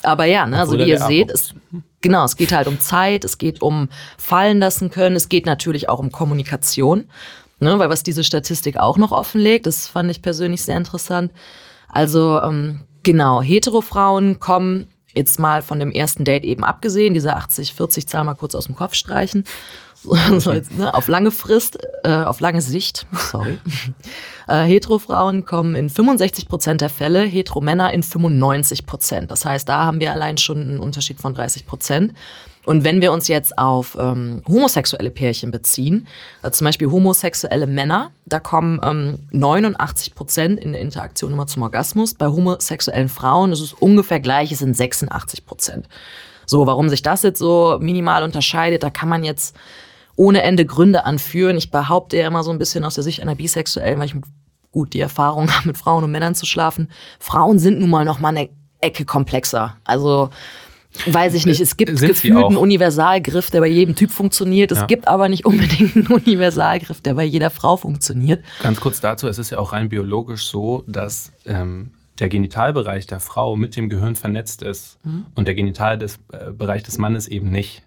Aber 0.01 0.25
ja, 0.25 0.45
ne, 0.45 0.59
also 0.59 0.77
wie 0.77 0.83
ihr 0.83 0.99
seht, 0.99 1.31
es, 1.31 1.53
genau, 2.01 2.25
es 2.25 2.35
geht 2.35 2.51
halt 2.51 2.67
um 2.67 2.77
Zeit, 2.81 3.23
es 3.23 3.37
geht 3.37 3.61
um 3.61 3.87
fallen 4.17 4.59
lassen 4.59 4.91
können, 4.91 5.15
es 5.15 5.29
geht 5.29 5.45
natürlich 5.45 5.87
auch 5.87 5.99
um 5.99 6.11
Kommunikation. 6.11 7.05
Ne, 7.59 7.79
weil 7.79 7.89
was 7.89 8.03
diese 8.03 8.23
Statistik 8.23 8.77
auch 8.77 8.97
noch 8.97 9.11
offenlegt, 9.11 9.65
das 9.67 9.87
fand 9.87 10.11
ich 10.11 10.21
persönlich 10.21 10.63
sehr 10.63 10.75
interessant. 10.75 11.31
Also 11.87 12.41
ähm, 12.41 12.81
genau, 13.03 13.41
Heterofrauen 13.41 14.39
kommen 14.39 14.87
jetzt 15.15 15.39
mal 15.39 15.61
von 15.61 15.79
dem 15.79 15.91
ersten 15.91 16.25
Date 16.25 16.43
eben 16.43 16.63
abgesehen, 16.63 17.13
diese 17.13 17.37
80-40-Zahl 17.37 18.23
mal 18.23 18.33
kurz 18.33 18.55
aus 18.55 18.65
dem 18.65 18.75
Kopf 18.75 18.95
streichen. 18.95 19.43
So 20.39 20.51
jetzt, 20.51 20.77
ne, 20.77 20.93
auf 20.93 21.07
lange 21.07 21.31
Frist, 21.31 21.79
äh, 22.03 22.11
auf 22.11 22.41
lange 22.41 22.61
Sicht, 22.61 23.07
sorry. 23.13 23.57
Äh, 24.49 24.63
Heterofrauen 24.63 25.45
kommen 25.45 25.75
in 25.75 25.89
65 25.89 26.49
Prozent 26.49 26.81
der 26.81 26.89
Fälle, 26.89 27.21
Heteromänner 27.21 27.93
in 27.93 28.03
95 28.03 28.85
Prozent. 28.85 29.31
Das 29.31 29.45
heißt, 29.45 29.69
da 29.69 29.85
haben 29.85 30.01
wir 30.01 30.11
allein 30.11 30.37
schon 30.37 30.59
einen 30.59 30.79
Unterschied 30.79 31.21
von 31.21 31.33
30 31.33 31.65
Prozent. 31.65 32.13
Und 32.65 32.83
wenn 32.83 33.01
wir 33.01 33.11
uns 33.11 33.27
jetzt 33.27 33.57
auf 33.57 33.97
ähm, 33.99 34.41
homosexuelle 34.47 35.11
Pärchen 35.11 35.51
beziehen, 35.51 36.07
äh, 36.43 36.51
zum 36.51 36.65
Beispiel 36.65 36.89
homosexuelle 36.89 37.67
Männer, 37.67 38.11
da 38.25 38.39
kommen 38.39 38.79
ähm, 38.83 39.19
89 39.31 40.15
Prozent 40.15 40.59
in 40.59 40.71
der 40.71 40.81
Interaktion 40.81 41.33
immer 41.33 41.47
zum 41.47 41.63
Orgasmus. 41.63 42.13
Bei 42.13 42.27
homosexuellen 42.27 43.09
Frauen 43.09 43.51
ist 43.51 43.59
es 43.59 43.73
ungefähr 43.73 44.19
gleich, 44.19 44.51
es 44.51 44.59
sind 44.59 44.77
86 44.77 45.45
Prozent. 45.45 45.87
So, 46.45 46.65
warum 46.65 46.89
sich 46.89 47.01
das 47.01 47.23
jetzt 47.23 47.39
so 47.39 47.77
minimal 47.81 48.23
unterscheidet, 48.23 48.83
da 48.83 48.89
kann 48.89 49.09
man 49.09 49.23
jetzt 49.23 49.55
ohne 50.15 50.43
Ende 50.43 50.65
Gründe 50.65 51.05
anführen. 51.05 51.57
Ich 51.57 51.71
behaupte 51.71 52.17
ja 52.17 52.27
immer 52.27 52.43
so 52.43 52.51
ein 52.51 52.59
bisschen 52.59 52.85
aus 52.85 52.95
der 52.95 53.03
Sicht 53.03 53.21
einer 53.21 53.35
Bisexuellen, 53.35 53.99
weil 53.99 54.07
ich 54.07 54.15
gut 54.71 54.93
die 54.93 54.99
Erfahrung 54.99 55.51
habe, 55.53 55.67
mit 55.67 55.77
Frauen 55.77 56.03
und 56.03 56.11
Männern 56.11 56.35
zu 56.35 56.45
schlafen. 56.45 56.89
Frauen 57.19 57.59
sind 57.59 57.79
nun 57.79 57.89
mal 57.89 58.05
noch 58.05 58.19
mal 58.19 58.29
eine 58.29 58.49
Ecke 58.81 59.05
komplexer. 59.05 59.77
Also 59.85 60.29
weiß 61.05 61.33
ich 61.33 61.45
nicht, 61.45 61.59
es 61.59 61.77
gibt 61.77 61.91
gefühlt 61.99 62.35
einen. 62.35 62.57
Universalgriff, 62.57 63.49
der 63.51 63.61
bei 63.61 63.67
jedem 63.67 63.95
Typ 63.95 64.11
funktioniert. 64.11 64.71
Es 64.71 64.79
Ja. 64.79 64.85
gibt 64.85 65.07
aber 65.07 65.29
nicht 65.29 65.45
unbedingt 65.45 65.95
einen 65.95 66.07
Universalgriff, 66.07 67.01
der 67.01 67.13
bei 67.15 67.23
jeder 67.23 67.49
Frau 67.49 67.77
funktioniert. 67.77 68.43
Ganz 68.61 68.79
kurz 68.79 68.99
dazu, 69.01 69.27
es 69.27 69.37
ist 69.37 69.49
ja 69.49 69.59
auch 69.59 69.73
rein 69.73 69.89
biologisch 69.89 70.45
so, 70.47 70.83
dass 70.87 71.31
ähm, 71.45 71.91
der 72.19 72.29
Genitalbereich 72.29 73.07
der 73.07 73.19
Frau 73.19 73.55
mit 73.55 73.75
dem 73.75 73.89
Gehirn 73.89 74.15
vernetzt 74.15 74.61
ist 74.61 74.99
und 75.35 75.47
der 75.47 75.55
Genitalbereich 75.55 75.99
des, 75.99 76.19
äh, 76.31 76.51
Bereich 76.51 76.83
des 76.83 76.97
Mannes 76.97 77.27
eben 77.27 77.49
nicht. 77.49 77.83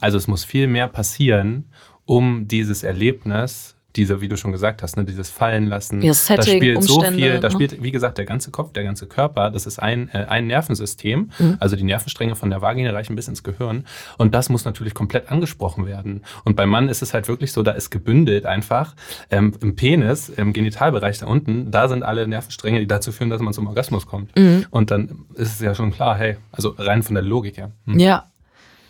Also 0.00 0.18
es 0.18 0.26
muss 0.26 0.44
viel 0.44 0.66
mehr 0.66 0.88
passieren, 0.88 1.66
um 2.04 2.48
dieses 2.48 2.82
Erlebnis, 2.82 3.76
diese, 3.96 4.20
wie 4.20 4.28
du 4.28 4.36
schon 4.36 4.52
gesagt 4.52 4.82
hast, 4.82 4.96
ne, 4.96 5.04
dieses 5.04 5.30
Fallen 5.30 5.66
lassen, 5.66 6.00
Ja, 6.02 6.08
das 6.10 6.26
Setting, 6.26 6.56
spielt 6.58 6.82
so 6.84 6.94
Umstände, 6.96 7.18
viel, 7.18 7.40
da 7.40 7.48
ne? 7.48 7.52
spielt, 7.52 7.82
wie 7.82 7.90
gesagt, 7.90 8.18
der 8.18 8.24
ganze 8.24 8.50
Kopf, 8.50 8.72
der 8.72 8.84
ganze 8.84 9.06
Körper, 9.06 9.50
das 9.50 9.66
ist 9.66 9.78
ein, 9.80 10.08
äh, 10.12 10.26
ein 10.28 10.46
Nervensystem, 10.46 11.30
Mhm. 11.38 11.56
also 11.60 11.76
die 11.76 11.82
Nervenstränge 11.84 12.36
von 12.36 12.50
der 12.50 12.62
Vagina 12.62 12.90
reichen 12.92 13.16
bis 13.16 13.28
ins 13.28 13.42
Gehirn 13.42 13.84
und 14.18 14.34
das 14.34 14.48
muss 14.48 14.64
natürlich 14.64 14.94
komplett 14.94 15.30
angesprochen 15.30 15.86
werden. 15.86 16.22
Und 16.44 16.56
beim 16.56 16.68
Mann 16.68 16.88
ist 16.88 17.02
es 17.02 17.14
halt 17.14 17.28
wirklich 17.28 17.52
so, 17.52 17.62
da 17.62 17.72
ist 17.72 17.90
gebündelt 17.90 18.46
einfach 18.46 18.94
ähm, 19.30 19.54
im 19.60 19.74
Penis, 19.76 20.28
im 20.28 20.52
Genitalbereich 20.52 21.18
da 21.18 21.26
unten, 21.26 21.70
da 21.70 21.88
sind 21.88 22.02
alle 22.02 22.28
Nervenstränge, 22.28 22.78
die 22.80 22.86
dazu 22.86 23.12
führen, 23.12 23.30
dass 23.30 23.40
man 23.40 23.52
zum 23.52 23.66
Orgasmus 23.66 24.06
kommt. 24.06 24.36
Mhm. 24.36 24.66
Und 24.70 24.90
dann 24.90 25.24
ist 25.34 25.54
es 25.54 25.60
ja 25.60 25.74
schon 25.74 25.90
klar, 25.92 26.16
hey, 26.16 26.36
also 26.52 26.74
rein 26.78 27.02
von 27.02 27.14
der 27.14 27.24
Logik 27.24 27.56
her. 27.56 27.70
Hm. 27.86 27.98
Ja. 27.98 28.29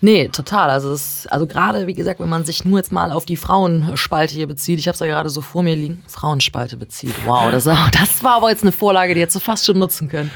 Nee, 0.02 0.28
total. 0.28 0.71
Also, 0.71 0.92
es, 0.92 1.26
also 1.26 1.47
gerade, 1.47 1.87
wie 1.87 1.95
gesagt, 1.95 2.21
wenn 2.21 2.28
man 2.28 2.45
sich 2.45 2.64
nur 2.64 2.78
jetzt 2.78 2.90
mal 2.90 3.12
auf 3.12 3.26
die 3.26 3.37
Frauenspalte 3.37 4.35
hier 4.35 4.47
bezieht, 4.47 4.78
ich 4.78 4.88
habe 4.88 4.95
es 4.95 5.00
ja 5.00 5.07
gerade 5.07 5.28
so 5.28 5.42
vor 5.42 5.62
mir 5.62 5.76
liegen, 5.76 6.02
Frauenspalte 6.07 6.76
bezieht. 6.76 7.14
Wow, 7.26 7.50
das, 7.50 7.64
das 7.92 8.25
war 8.25 8.37
aber 8.37 8.50
jetzt 8.50 8.62
eine 8.62 8.73
Vorlage, 8.73 9.14
die 9.14 9.21
hättest 9.21 9.37
du 9.37 9.40
fast 9.40 9.66
schon 9.66 9.78
nutzen 9.78 10.09
können. 10.09 10.30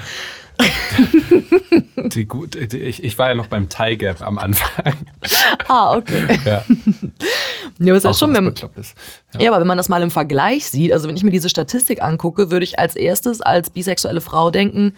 Die 1.97 2.27
gut, 2.27 2.55
die, 2.73 2.79
ich, 2.79 3.03
ich 3.03 3.19
war 3.19 3.29
ja 3.29 3.35
noch 3.35 3.47
beim 3.49 3.69
Tie 3.69 3.97
Gap 3.97 4.23
am 4.23 4.39
Anfang. 4.39 4.95
Ah, 5.67 5.97
okay. 5.97 6.39
ja, 6.45 6.63
Ja, 7.79 7.95
ist 7.95 8.05
ja 8.05 8.11
auch 8.11 8.15
schon, 8.15 8.31
was 8.31 8.37
wenn, 8.37 8.45
Beklopptes. 8.45 8.95
Ja. 9.33 9.41
Ja, 9.41 9.51
aber 9.51 9.61
wenn 9.61 9.67
man 9.67 9.79
das 9.79 9.89
mal 9.89 10.03
im 10.03 10.11
Vergleich 10.11 10.67
sieht, 10.67 10.93
also 10.93 11.09
wenn 11.09 11.17
ich 11.17 11.25
mir 11.25 11.31
diese 11.31 11.49
Statistik 11.49 12.03
angucke, 12.03 12.51
würde 12.51 12.65
ich 12.65 12.79
als 12.79 12.95
erstes 12.95 13.41
als 13.41 13.71
bisexuelle 13.71 14.21
Frau 14.21 14.51
denken, 14.51 14.95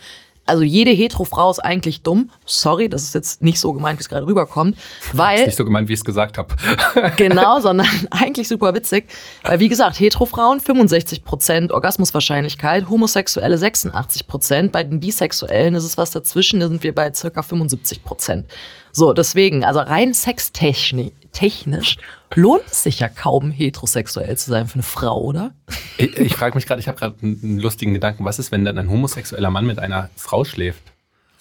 also 0.47 0.63
jede 0.63 0.93
Hetero-Frau 0.93 1.51
ist 1.51 1.59
eigentlich 1.59 2.03
dumm. 2.03 2.31
Sorry, 2.45 2.89
das 2.89 3.03
ist 3.03 3.15
jetzt 3.15 3.43
nicht 3.43 3.59
so 3.59 3.73
gemeint, 3.73 3.99
wie 3.99 4.03
es 4.03 4.09
gerade 4.09 4.27
rüberkommt. 4.27 4.77
Weil, 5.13 5.47
Nicht 5.47 5.57
so 5.57 5.65
gemeint, 5.65 5.89
wie 5.89 5.93
ich 5.93 6.01
es 6.01 6.05
gesagt 6.05 6.39
habe. 6.39 6.55
genau, 7.17 7.61
sondern 7.61 7.89
eigentlich 8.11 8.49
super 8.49 8.75
witzig. 8.75 9.07
Weil, 9.43 9.61
wie 9.61 9.69
gesagt, 9.69 9.99
Hetero-Frauen 9.99 10.61
65% 10.61 11.73
Orgasmuswahrscheinlichkeit, 11.73 12.89
Homosexuelle 12.89 13.57
86%. 13.57 14.71
Bei 14.71 14.85
den 14.85 15.01
Bisexuellen 15.01 15.75
ist 15.75 15.85
es 15.85 15.99
was 15.99 16.13
dazwischen, 16.13 16.61
da 16.61 16.69
sind 16.69 16.83
wir 16.83 16.95
bei 16.95 17.13
circa 17.13 17.41
75%. 17.41 18.45
So, 18.93 19.13
deswegen, 19.13 19.65
also 19.65 19.81
rein 19.81 20.15
sextechnisch 20.15 21.13
technisch 21.37 21.99
lohnt 22.35 22.65
es 22.67 22.83
sich 22.83 23.01
ja 23.01 23.09
kaum, 23.09 23.51
heterosexuell 23.51 24.37
zu 24.37 24.51
sein 24.51 24.67
für 24.67 24.75
eine 24.75 24.83
Frau, 24.83 25.21
oder? 25.21 25.53
Ich, 25.99 26.17
ich 26.17 26.35
frage 26.35 26.55
mich 26.55 26.67
gerade, 26.67 26.81
ich 26.81 26.89
habe 26.89 26.99
gerade 26.99 27.15
einen, 27.23 27.59
lustigen 27.59 27.93
Gedanken. 27.95 28.25
Was 28.25 28.39
ist, 28.39 28.51
wenn 28.53 28.65
dann 28.65 28.79
ein 28.79 28.91
homosexueller 28.91 29.51
Mann 29.51 29.67
mit 29.67 29.79
einer 29.79 30.11
Frau 30.17 30.45
schläft? 30.45 30.83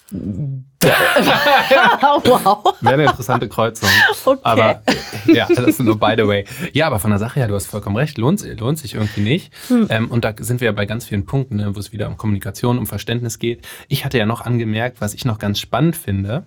wow. 0.12 0.22
Wäre 2.80 2.94
eine 2.94 3.06
interessante 3.06 3.48
Kreuzung. 3.48 3.88
Okay. 4.24 4.40
Aber 4.44 4.82
ja, 5.26 5.48
das 5.48 5.66
ist 5.66 5.80
nur 5.80 5.98
by 5.98 6.14
the 6.16 6.28
way. 6.28 6.44
Ja, 6.72 6.86
aber 6.86 7.00
von 7.00 7.10
der 7.10 7.18
Sache 7.18 7.40
her, 7.40 7.48
du 7.48 7.54
hast 7.54 7.66
vollkommen 7.66 7.96
recht, 7.96 8.16
lohnt, 8.16 8.44
lohnt 8.60 8.78
sich 8.78 8.94
irgendwie 8.94 9.22
nicht. 9.22 9.52
Hm. 9.66 9.86
Ähm, 9.90 10.10
und 10.10 10.24
da 10.24 10.32
sind 10.38 10.60
wir 10.60 10.66
ja 10.66 10.72
bei 10.72 10.86
ganz 10.86 11.06
vielen 11.06 11.26
Punkten, 11.26 11.56
ne, 11.56 11.74
wo 11.74 11.80
es 11.80 11.90
wieder 11.92 12.06
um 12.06 12.16
Kommunikation, 12.16 12.78
um 12.78 12.86
Verständnis 12.86 13.40
geht. 13.40 13.66
Ich 13.88 14.04
hatte 14.04 14.16
ja 14.16 14.26
noch 14.26 14.42
angemerkt, 14.42 15.00
was 15.00 15.12
ich 15.12 15.24
noch 15.24 15.38
ganz 15.38 15.58
spannend 15.58 15.96
finde. 15.96 16.44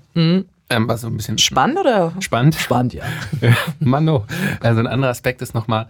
Ähm, 0.70 0.90
so 0.98 1.08
ein 1.08 1.18
bisschen 1.18 1.34
Hm. 1.34 1.38
Spannend 1.40 1.80
oder? 1.80 2.14
spannend. 2.20 2.56
Spannend, 2.56 2.94
ja. 2.94 3.04
Mano. 3.80 4.26
Also 4.62 4.80
ein 4.80 4.88
anderer 4.88 5.12
Aspekt 5.12 5.42
ist 5.42 5.54
nochmal, 5.56 5.88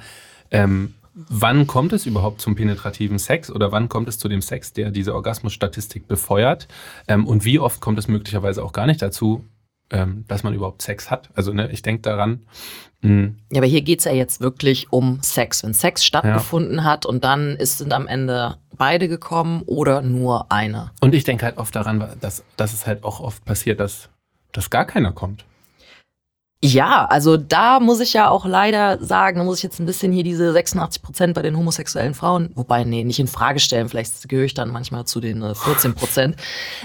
ähm, 0.52 0.94
wann 1.14 1.68
kommt 1.68 1.92
es 1.94 2.06
überhaupt 2.06 2.40
zum 2.40 2.56
penetrativen 2.56 3.20
Sex 3.20 3.52
oder 3.52 3.72
wann 3.72 3.90
kommt 3.90 4.08
es 4.08 4.18
zu 4.18 4.30
dem 4.30 4.42
Sex, 4.42 4.72
der 4.74 4.92
diese 4.92 5.14
Orgasmusstatistik 5.16 6.08
befeuert? 6.08 6.68
Ähm, 7.08 7.28
und 7.28 7.44
wie 7.46 7.60
oft 7.60 7.82
kommt 7.82 8.00
es 8.00 8.08
möglicherweise 8.08 8.64
auch 8.64 8.72
gar 8.72 8.86
nicht 8.86 9.02
dazu, 9.02 9.44
ähm, 9.92 10.24
dass 10.28 10.44
man 10.44 10.54
überhaupt 10.54 10.82
Sex 10.82 11.12
hat? 11.12 11.30
Also 11.36 11.52
ne, 11.52 11.70
ich 11.72 11.82
denke 11.82 12.04
daran, 12.04 12.44
mh, 13.02 13.32
Ja, 13.52 13.58
aber 13.60 13.68
hier 13.68 13.82
geht's 13.82 14.06
ja 14.06 14.14
jetzt 14.14 14.40
wirklich 14.40 14.94
um 14.94 15.20
Sex. 15.22 15.64
Wenn 15.64 15.74
Sex 15.74 16.06
stattgefunden 16.06 16.86
hat 16.86 17.06
und 17.06 17.26
dann 17.26 17.58
ist, 17.58 17.80
sind 17.80 17.92
am 17.92 18.08
Ende 18.08 18.56
beide 18.78 19.10
gekommen 19.10 19.64
oder 19.66 20.02
nur 20.02 20.50
einer. 20.54 20.92
und 21.02 21.14
ich 21.14 21.26
denke 21.26 21.44
halt 21.44 21.58
oft 21.58 21.76
daran, 21.76 22.02
dass, 22.22 22.46
dass 22.56 22.72
es 22.72 22.88
halt 22.88 23.04
auch 23.04 23.20
oft 23.20 23.44
passiert, 23.44 23.82
dass, 23.82 24.08
dass 24.52 24.70
gar 24.70 24.86
keiner 24.86 25.12
kommt. 25.12 25.46
Ja, 26.62 27.06
also 27.06 27.38
da 27.38 27.80
muss 27.80 28.02
ich 28.02 28.12
ja 28.12 28.30
auch 28.30 28.46
leider 28.46 29.02
sagen, 29.02 29.38
da 29.38 29.46
muss 29.46 29.60
ich 29.60 29.64
jetzt 29.64 29.80
ein 29.80 29.86
bisschen 29.86 30.12
hier 30.12 30.26
diese 30.26 30.52
86 30.52 31.02
Prozent 31.02 31.34
bei 31.34 31.42
den 31.42 31.56
homosexuellen 31.56 32.14
Frauen, 32.14 32.52
wobei, 32.56 32.84
nee, 32.84 33.06
nicht 33.06 33.20
in 33.20 33.28
Frage 33.28 33.62
stellen, 33.62 33.88
vielleicht 33.88 34.28
gehöre 34.28 34.44
ich 34.44 34.56
dann 34.56 34.70
manchmal 34.70 35.06
zu 35.06 35.22
den 35.22 35.42
äh, 35.42 35.56
14 35.56 35.96
Prozent. 35.96 36.36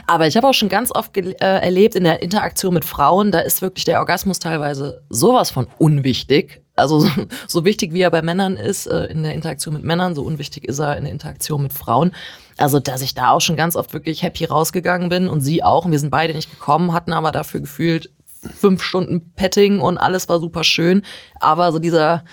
Aber 0.07 0.29
ich 0.29 0.37
habe 0.37 0.47
auch 0.47 0.55
schon 0.55 0.69
ganz 0.69 0.93
oft 0.93 1.17
äh, 1.17 1.33
erlebt 1.41 1.97
in 1.97 2.05
der 2.05 2.23
Interaktion 2.23 2.73
mit 2.73 2.85
Frauen, 2.85 3.33
da 3.33 3.41
ist 3.41 3.63
wirklich 3.63 3.85
der 3.85 3.99
Orgasmus 3.99 4.39
teilweise 4.39 5.03
sowas 5.09 5.51
von 5.51 5.67
unwichtig. 5.79 6.63
Also 6.77 7.01
so, 7.01 7.11
so 7.49 7.65
wichtig 7.65 7.93
wie 7.93 8.03
er 8.03 8.13
bei 8.13 8.23
Männern 8.23 8.57
ist 8.57 8.87
äh, 8.87 9.07
in 9.07 9.25
der 9.25 9.35
Interaktion 9.35 9.75
mit 9.75 9.83
Männern, 9.83 10.15
so 10.15 10.23
unwichtig 10.23 10.69
ist 10.69 10.79
er 10.79 10.97
in 10.97 11.03
der 11.03 11.13
Interaktion 11.13 11.65
mit 11.65 11.73
Frauen. 11.73 12.13
Also, 12.57 12.81
dass 12.81 13.03
ich 13.03 13.15
da 13.15 13.31
auch 13.31 13.41
schon 13.41 13.57
ganz 13.57 13.77
oft 13.77 13.93
wirklich 13.93 14.23
happy 14.23 14.45
rausgegangen 14.45 15.09
bin 15.09 15.29
und 15.29 15.41
sie 15.41 15.63
auch. 15.63 15.85
Und 15.85 15.93
wir 15.93 15.99
sind 15.99 16.11
beide 16.11 16.35
nicht 16.35 16.51
gekommen, 16.51 16.93
hatten 16.93 17.13
aber 17.13 17.33
dafür 17.33 17.61
gefühlt 17.61 18.11
fünf 18.55 18.83
Stunden 18.83 19.33
Petting 19.35 19.81
und 19.81 19.99
alles 19.99 20.29
war 20.29 20.39
super 20.39 20.65
schön. 20.65 21.03
Aber 21.41 21.73
so 21.73 21.79
dieser 21.79 22.25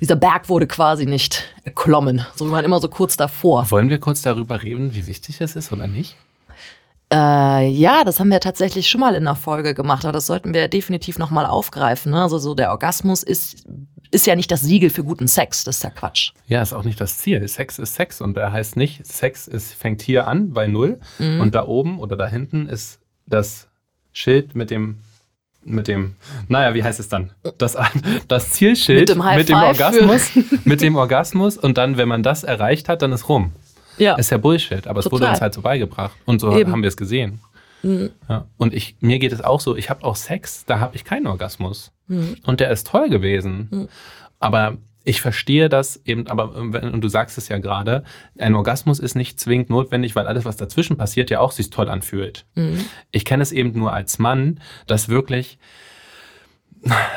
dieser 0.00 0.16
Berg 0.16 0.48
wurde 0.48 0.66
quasi 0.66 1.06
nicht 1.06 1.44
erklommen. 1.64 2.24
So, 2.34 2.46
wir 2.46 2.52
waren 2.52 2.64
immer 2.64 2.80
so 2.80 2.88
kurz 2.88 3.16
davor. 3.16 3.70
Wollen 3.70 3.88
wir 3.88 3.98
kurz 3.98 4.22
darüber 4.22 4.62
reden, 4.62 4.94
wie 4.94 5.06
wichtig 5.06 5.40
es 5.40 5.56
ist 5.56 5.72
oder 5.72 5.86
nicht? 5.86 6.16
Äh, 7.12 7.68
ja, 7.68 8.02
das 8.04 8.18
haben 8.18 8.30
wir 8.30 8.40
tatsächlich 8.40 8.88
schon 8.88 9.00
mal 9.00 9.14
in 9.14 9.26
einer 9.26 9.36
Folge 9.36 9.74
gemacht, 9.74 10.04
aber 10.04 10.12
das 10.12 10.26
sollten 10.26 10.52
wir 10.52 10.68
definitiv 10.68 11.18
nochmal 11.18 11.46
aufgreifen. 11.46 12.12
Ne? 12.12 12.20
Also 12.20 12.38
so 12.38 12.54
der 12.54 12.70
Orgasmus 12.72 13.22
ist, 13.22 13.64
ist 14.16 14.26
ja 14.26 14.34
nicht 14.34 14.50
das 14.50 14.62
Siegel 14.62 14.90
für 14.90 15.04
guten 15.04 15.28
Sex, 15.28 15.62
das 15.64 15.76
ist 15.76 15.82
ja 15.84 15.90
Quatsch. 15.90 16.32
Ja, 16.48 16.62
ist 16.62 16.72
auch 16.72 16.82
nicht 16.84 17.00
das 17.00 17.18
Ziel. 17.18 17.46
Sex 17.46 17.78
ist 17.78 17.94
Sex 17.94 18.20
und 18.20 18.36
der 18.36 18.50
heißt 18.50 18.76
nicht, 18.76 19.06
Sex 19.06 19.46
ist, 19.46 19.72
fängt 19.74 20.02
hier 20.02 20.26
an 20.26 20.52
bei 20.52 20.66
Null 20.66 20.98
Mhm. 21.18 21.40
und 21.40 21.54
da 21.54 21.66
oben 21.66 21.98
oder 22.00 22.16
da 22.16 22.26
hinten 22.26 22.68
ist 22.68 22.98
das 23.26 23.68
Schild 24.12 24.54
mit 24.56 24.70
dem 24.70 24.96
mit 25.68 25.88
dem, 25.88 26.14
naja, 26.46 26.74
wie 26.74 26.84
heißt 26.84 27.00
es 27.00 27.08
dann? 27.08 27.32
Das, 27.58 27.76
das 28.28 28.50
Zielschild 28.52 29.00
Mit 29.00 29.08
dem 29.08 29.18
mit 29.36 29.48
dem 29.48 29.56
Orgasmus, 29.56 30.30
mit 30.64 30.80
dem 30.80 30.94
Orgasmus 30.94 31.58
und 31.58 31.76
dann, 31.76 31.96
wenn 31.96 32.06
man 32.08 32.22
das 32.22 32.44
erreicht 32.44 32.88
hat, 32.88 33.02
dann 33.02 33.10
ist 33.12 33.28
rum. 33.28 33.52
Ja. 33.98 34.14
Ist 34.14 34.30
ja 34.30 34.38
Bullshit, 34.38 34.86
aber 34.86 35.00
es 35.00 35.06
wurde 35.06 35.20
Total. 35.22 35.30
uns 35.30 35.40
halt 35.40 35.54
so 35.54 35.62
beigebracht 35.62 36.14
und 36.24 36.40
so 36.40 36.52
Eben. 36.56 36.68
Mhm. 36.68 36.72
haben 36.72 36.82
wir 36.82 36.88
es 36.88 36.96
gesehen. 36.96 37.40
Ja. 37.82 38.46
Und 38.56 38.74
ich, 38.74 38.96
mir 39.00 39.18
geht 39.18 39.32
es 39.32 39.40
auch 39.40 39.60
so, 39.60 39.76
ich 39.76 39.90
habe 39.90 40.04
auch 40.04 40.16
Sex, 40.16 40.64
da 40.66 40.78
habe 40.80 40.94
ich 40.96 41.04
keinen 41.04 41.26
Orgasmus. 41.26 41.90
Mhm. 42.06 42.36
Und 42.44 42.60
der 42.60 42.70
ist 42.70 42.86
toll 42.86 43.08
gewesen. 43.08 43.88
Aber 44.38 44.78
ich 45.06 45.20
verstehe 45.20 45.68
das 45.68 46.00
eben, 46.04 46.26
aber 46.26 46.56
äh, 46.56 46.72
wenn, 46.72 46.92
und 46.92 47.00
du 47.00 47.08
sagst 47.08 47.38
es 47.38 47.48
ja 47.48 47.58
gerade, 47.58 48.02
ein 48.38 48.56
Orgasmus 48.56 48.98
ist 48.98 49.14
nicht 49.14 49.38
zwingend 49.38 49.70
notwendig, 49.70 50.16
weil 50.16 50.26
alles, 50.26 50.44
was 50.44 50.56
dazwischen 50.56 50.96
passiert, 50.96 51.30
ja 51.30 51.38
auch 51.38 51.52
sich 51.52 51.70
toll 51.70 51.88
anfühlt. 51.88 52.44
Mhm. 52.56 52.84
Ich 53.12 53.24
kenne 53.24 53.44
es 53.44 53.52
eben 53.52 53.78
nur 53.78 53.92
als 53.92 54.18
Mann, 54.18 54.60
dass 54.88 55.08
wirklich, 55.08 55.58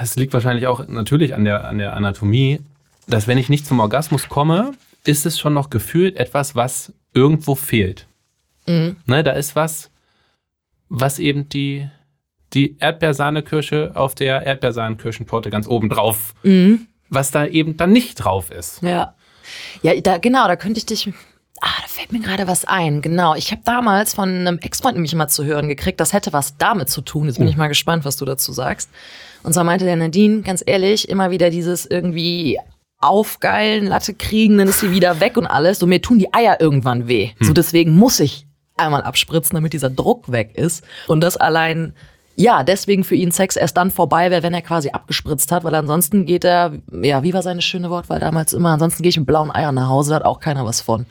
es 0.01 0.15
liegt 0.15 0.33
wahrscheinlich 0.33 0.67
auch 0.67 0.87
natürlich 0.87 1.33
an 1.33 1.45
der, 1.45 1.67
an 1.67 1.79
der 1.79 1.95
Anatomie, 1.95 2.59
dass 3.07 3.27
wenn 3.27 3.39
ich 3.39 3.49
nicht 3.49 3.65
zum 3.65 3.79
Orgasmus 3.79 4.29
komme, 4.29 4.73
ist 5.03 5.25
es 5.25 5.39
schon 5.39 5.55
noch 5.55 5.71
gefühlt 5.71 6.15
etwas, 6.17 6.55
was 6.55 6.93
irgendwo 7.13 7.55
fehlt. 7.55 8.05
Mhm. 8.67 8.97
Ne, 9.07 9.23
da 9.23 9.31
ist 9.31 9.55
was, 9.55 9.89
was 10.89 11.17
eben 11.17 11.49
die, 11.49 11.89
die 12.53 12.77
Erdbeersahnekirsche 12.79 13.91
auf 13.95 14.15
der 14.15 14.43
Erdbeersahnenkirschentorte 14.45 15.49
ganz 15.49 15.67
oben 15.67 15.89
drauf, 15.89 16.33
Mhm. 16.43 16.87
was 17.09 17.31
da 17.31 17.45
eben 17.45 17.77
dann 17.77 17.91
nicht 17.91 18.15
drauf 18.15 18.51
ist. 18.51 18.81
Ja. 18.81 19.15
Ja, 19.81 19.99
da, 19.99 20.17
genau, 20.19 20.47
da 20.47 20.55
könnte 20.55 20.77
ich 20.79 20.85
dich. 20.85 21.11
Ah, 21.61 21.67
da 21.81 21.87
fällt 21.87 22.11
mir 22.13 22.19
gerade 22.19 22.47
was 22.47 22.63
ein. 22.65 23.01
Genau. 23.01 23.35
Ich 23.35 23.51
habe 23.51 23.61
damals 23.65 24.13
von 24.13 24.29
einem 24.29 24.59
Ex-Freund 24.59 24.95
nämlich 24.95 25.13
mal 25.15 25.27
zu 25.27 25.43
hören 25.43 25.67
gekriegt, 25.67 25.99
das 25.99 26.13
hätte 26.13 26.31
was 26.31 26.55
damit 26.57 26.89
zu 26.89 27.01
tun. 27.01 27.25
Jetzt 27.27 27.37
bin 27.39 27.47
ich 27.47 27.57
mal 27.57 27.67
gespannt, 27.67 28.05
was 28.05 28.15
du 28.15 28.25
dazu 28.25 28.53
sagst. 28.53 28.89
Und 29.43 29.53
zwar 29.53 29.63
meinte 29.65 29.85
der 29.85 29.95
Nadine, 29.95 30.41
ganz 30.41 30.63
ehrlich, 30.65 31.09
immer 31.09 31.31
wieder 31.31 31.49
dieses 31.49 31.85
irgendwie 31.85 32.59
aufgeilen, 32.99 33.85
Latte 33.87 34.13
kriegen, 34.13 34.57
dann 34.57 34.67
ist 34.67 34.79
sie 34.81 34.91
wieder 34.91 35.19
weg 35.19 35.35
und 35.37 35.47
alles. 35.47 35.79
So 35.79 35.87
mir 35.87 36.01
tun 36.01 36.19
die 36.19 36.33
Eier 36.33 36.61
irgendwann 36.61 37.07
weh. 37.07 37.31
So 37.39 37.53
deswegen 37.53 37.95
muss 37.95 38.19
ich 38.19 38.45
einmal 38.77 39.01
abspritzen, 39.03 39.55
damit 39.55 39.73
dieser 39.73 39.89
Druck 39.89 40.31
weg 40.31 40.51
ist. 40.55 40.83
Und 41.07 41.21
das 41.21 41.37
allein, 41.37 41.93
ja, 42.39 42.63
deswegen 42.63 43.03
für 43.03 43.15
ihn 43.15 43.31
Sex 43.31 43.57
erst 43.57 43.75
dann 43.75 43.91
vorbei 43.91 44.31
wäre, 44.31 44.43
wenn 44.43 44.53
er 44.53 44.61
quasi 44.61 44.91
abgespritzt 44.91 45.51
hat, 45.51 45.65
weil 45.65 45.75
ansonsten 45.75 46.25
geht 46.25 46.45
er, 46.45 46.71
ja, 46.89 47.21
wie 47.21 47.33
war 47.33 47.41
seine 47.41 47.61
schöne 47.61 47.89
Wortwahl 47.89 48.19
damals 48.21 48.53
immer, 48.53 48.69
ansonsten 48.69 49.03
gehe 49.03 49.09
ich 49.09 49.17
mit 49.17 49.27
blauen 49.27 49.51
Eiern 49.53 49.75
nach 49.75 49.89
Hause, 49.89 50.11
da 50.11 50.15
hat 50.17 50.23
auch 50.25 50.39
keiner 50.39 50.65
was 50.65 50.79
von. 50.79 51.05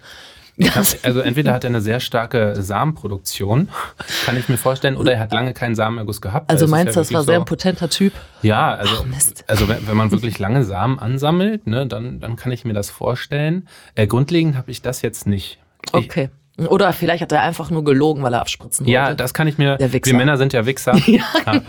Also 1.04 1.20
entweder 1.20 1.52
hat 1.52 1.62
er 1.64 1.68
eine 1.70 1.80
sehr 1.82 2.00
starke 2.00 2.54
Samenproduktion, 2.60 3.68
kann 4.24 4.36
ich 4.38 4.48
mir 4.48 4.56
vorstellen, 4.56 4.96
oder 4.96 5.12
er 5.12 5.20
hat 5.20 5.32
lange 5.32 5.52
keinen 5.52 5.74
Samenerguss 5.74 6.20
gehabt. 6.20 6.50
Also 6.50 6.64
ist 6.64 6.70
meinst 6.70 6.96
du, 6.96 7.00
ja 7.00 7.02
das 7.02 7.12
war 7.12 7.20
wirklich 7.20 7.26
sehr 7.26 7.34
so- 7.36 7.42
ein 7.42 7.44
potenter 7.44 7.90
Typ? 7.90 8.12
Ja, 8.42 8.74
also, 8.74 8.94
Ach, 8.96 9.42
also 9.46 9.68
wenn, 9.68 9.86
wenn 9.86 9.96
man 9.96 10.10
wirklich 10.10 10.38
lange 10.38 10.64
Samen 10.64 10.98
ansammelt, 10.98 11.66
ne, 11.66 11.86
dann, 11.86 12.20
dann 12.20 12.36
kann 12.36 12.50
ich 12.52 12.64
mir 12.64 12.72
das 12.72 12.90
vorstellen. 12.90 13.68
Äh, 13.94 14.06
grundlegend 14.06 14.56
habe 14.56 14.70
ich 14.70 14.82
das 14.82 15.02
jetzt 15.02 15.26
nicht. 15.26 15.58
Ich, 15.86 15.92
Okay. 15.94 16.30
Oder 16.66 16.92
vielleicht 16.92 17.22
hat 17.22 17.30
er 17.30 17.42
einfach 17.42 17.70
nur 17.70 17.84
gelogen, 17.84 18.22
weil 18.22 18.34
er 18.34 18.40
abspritzen 18.40 18.84
wollte. 18.84 18.92
Ja, 18.92 19.14
das 19.14 19.32
kann 19.32 19.46
ich 19.46 19.58
mir. 19.58 19.78
Wir 19.78 20.14
Männer 20.14 20.36
sind 20.36 20.52
ja 20.52 20.66
Wichser. 20.66 20.96
ja. 21.06 21.22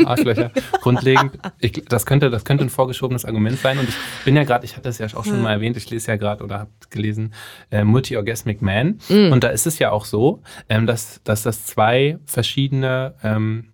Arschlöcher. 0.03 0.51
Grundlegend. 0.81 1.37
Ich, 1.59 1.73
das, 1.87 2.07
könnte, 2.07 2.31
das 2.31 2.43
könnte 2.43 2.63
ein 2.63 2.69
vorgeschobenes 2.69 3.23
Argument 3.23 3.59
sein. 3.59 3.77
Und 3.77 3.89
ich 3.89 3.95
bin 4.25 4.35
ja 4.35 4.43
gerade, 4.43 4.65
ich 4.65 4.75
hatte 4.75 4.89
es 4.89 4.97
ja 4.97 5.05
auch 5.13 5.25
schon 5.25 5.41
mal 5.43 5.51
erwähnt, 5.51 5.77
ich 5.77 5.89
lese 5.89 6.11
ja 6.11 6.17
gerade 6.17 6.43
oder 6.43 6.59
habe 6.59 6.71
gelesen, 6.89 7.33
äh, 7.71 7.83
Multi-Orgasmic 7.83 8.61
Man. 8.63 8.99
Mm. 9.09 9.31
Und 9.31 9.43
da 9.43 9.49
ist 9.49 9.67
es 9.67 9.77
ja 9.77 9.91
auch 9.91 10.05
so, 10.05 10.41
ähm, 10.69 10.87
dass, 10.87 11.21
dass 11.23 11.43
das 11.43 11.65
zwei 11.65 12.17
verschiedene, 12.25 13.13
ähm, 13.23 13.73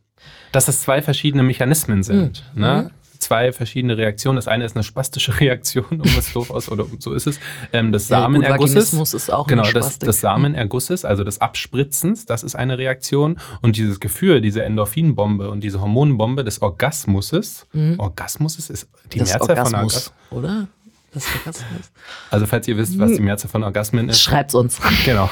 dass 0.52 0.66
das 0.66 0.82
zwei 0.82 1.02
verschiedene 1.02 1.44
Mechanismen 1.44 2.04
sind. 2.04 2.44
Mm. 2.56 2.60
Ne? 2.60 2.92
Zwei 3.26 3.52
verschiedene 3.52 3.98
Reaktionen. 3.98 4.36
Das 4.36 4.48
eine 4.48 4.66
ist 4.66 4.76
eine 4.76 4.84
spastische 4.84 5.40
Reaktion, 5.40 5.86
um 5.90 6.02
es 6.18 6.32
doof 6.34 6.52
aus, 6.52 6.70
oder 6.70 6.86
so 7.00 7.14
ist 7.14 7.26
es, 7.26 7.40
ähm, 7.74 7.92
des 7.92 8.10
Ja, 8.10 8.20
Samenergusses. 8.22 8.94
Ist 9.14 9.34
auch 9.34 9.48
genau, 9.48 9.64
eine 9.64 9.74
des, 9.74 10.22
Samenergusses, 10.22 11.06
also 11.06 11.24
des 11.24 11.42
Abspritzens, 11.42 12.26
das 12.26 12.44
ist 12.44 12.56
eine 12.56 12.78
Reaktion. 12.78 13.38
Und 13.62 13.78
dieses 13.78 14.00
Gefühl, 14.00 14.42
diese 14.42 14.64
Endorphinbombe 14.64 15.50
und 15.50 15.62
diese 15.62 15.82
Hormonbombe 15.82 16.44
des 16.44 16.62
Orgasmuses, 16.62 17.66
Orgasmuses 17.98 18.70
ist 18.70 18.88
die 19.12 19.18
Mhm. 19.18 19.20
das 19.22 19.30
Mehrzahl 19.30 19.56
von 19.56 19.76
Orgasmus, 19.76 19.76
Orgasmus. 19.76 20.12
oder? 20.32 20.68
Das 21.14 21.26
Orgasmus. 21.36 21.92
Also 22.30 22.46
falls 22.46 22.68
ihr 22.68 22.78
wisst, 22.78 23.00
was 23.00 23.14
die 23.14 23.22
Mehrzahl 23.22 23.50
von 23.50 23.64
Orgasmen 23.64 24.10
ist. 24.10 24.22
Schreibt's 24.22 24.54
uns. 24.54 24.80
Genau. 25.06 25.30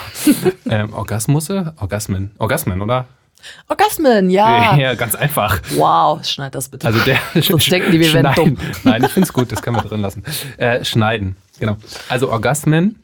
ähm, 0.70 0.94
Orgasmusse? 0.94 1.74
Orgasmen. 1.80 2.32
Orgasmen, 2.40 2.82
oder? 2.82 3.06
Orgasmen, 3.68 4.30
ja. 4.30 4.76
Ja, 4.78 4.94
ganz 4.96 5.16
einfach. 5.16 5.60
Wow, 5.76 6.24
schneid 6.26 6.56
das 6.56 6.70
bitte. 6.70 6.88
Also 6.88 7.00
der 7.02 7.18
Sonst 7.42 7.72
denken 7.72 7.92
die, 7.92 8.00
wir 8.00 8.14
werden 8.14 8.34
dumm. 8.36 8.58
Nein, 8.84 9.04
ich 9.04 9.12
finde 9.12 9.28
es 9.28 9.34
gut, 9.34 9.52
das 9.52 9.62
können 9.62 9.78
wir 9.78 9.84
drin 9.84 10.02
lassen. 10.02 10.24
Äh, 10.58 10.84
schneiden, 10.86 11.36
genau. 11.60 11.78
Also 12.10 12.30
Orgasmen. 12.32 13.00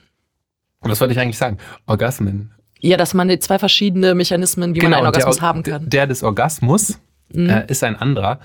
Was 0.81 1.01
wollte 1.01 1.13
ich 1.13 1.19
eigentlich 1.19 1.37
sagen? 1.37 1.57
Orgasmen. 1.87 2.51
Ja, 2.79 2.95
dass 2.95 3.13
man 3.13 3.29
zwei 3.41 3.59
verschiedene 3.59 4.15
Mechanismen, 4.15 4.73
wie 4.73 4.79
man 4.81 4.93
einen 4.93 5.03
der 5.03 5.07
Orgasmus 5.07 5.37
Or- 5.37 5.41
haben 5.41 5.63
kann. 5.63 5.83
Mhm. 5.83 5.89
Der 5.89 6.07
des 6.07 6.23
Orgasmus 6.23 6.99
äh, 7.33 7.65
ist 7.67 7.83
ein 7.83 7.95
anderer. 7.97 8.39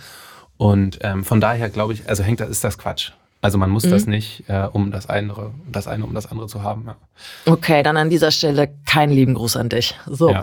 Und 0.56 0.98
ähm, 1.02 1.24
von 1.24 1.40
daher 1.40 1.68
glaube 1.68 1.92
ich, 1.92 2.08
also 2.08 2.22
hängt 2.22 2.40
das, 2.40 2.48
ist 2.48 2.64
das 2.64 2.76
Quatsch. 2.78 3.12
Also 3.44 3.58
man 3.58 3.68
muss 3.68 3.84
Mhm. 3.84 3.90
das 3.90 4.06
nicht, 4.06 4.44
äh, 4.48 4.66
um 4.72 4.90
das 4.90 5.06
eine, 5.10 5.34
das 5.70 5.86
eine 5.86 6.06
um 6.06 6.14
das 6.14 6.24
andere 6.24 6.46
zu 6.46 6.62
haben. 6.62 6.84
Ja. 6.86 6.96
Okay, 7.44 7.82
dann 7.82 7.98
an 7.98 8.08
dieser 8.08 8.30
Stelle 8.30 8.70
keinen 8.86 9.12
lieben 9.12 9.34
Gruß 9.34 9.58
an 9.58 9.68
dich. 9.68 9.94
So. 10.06 10.30
Ja. 10.30 10.42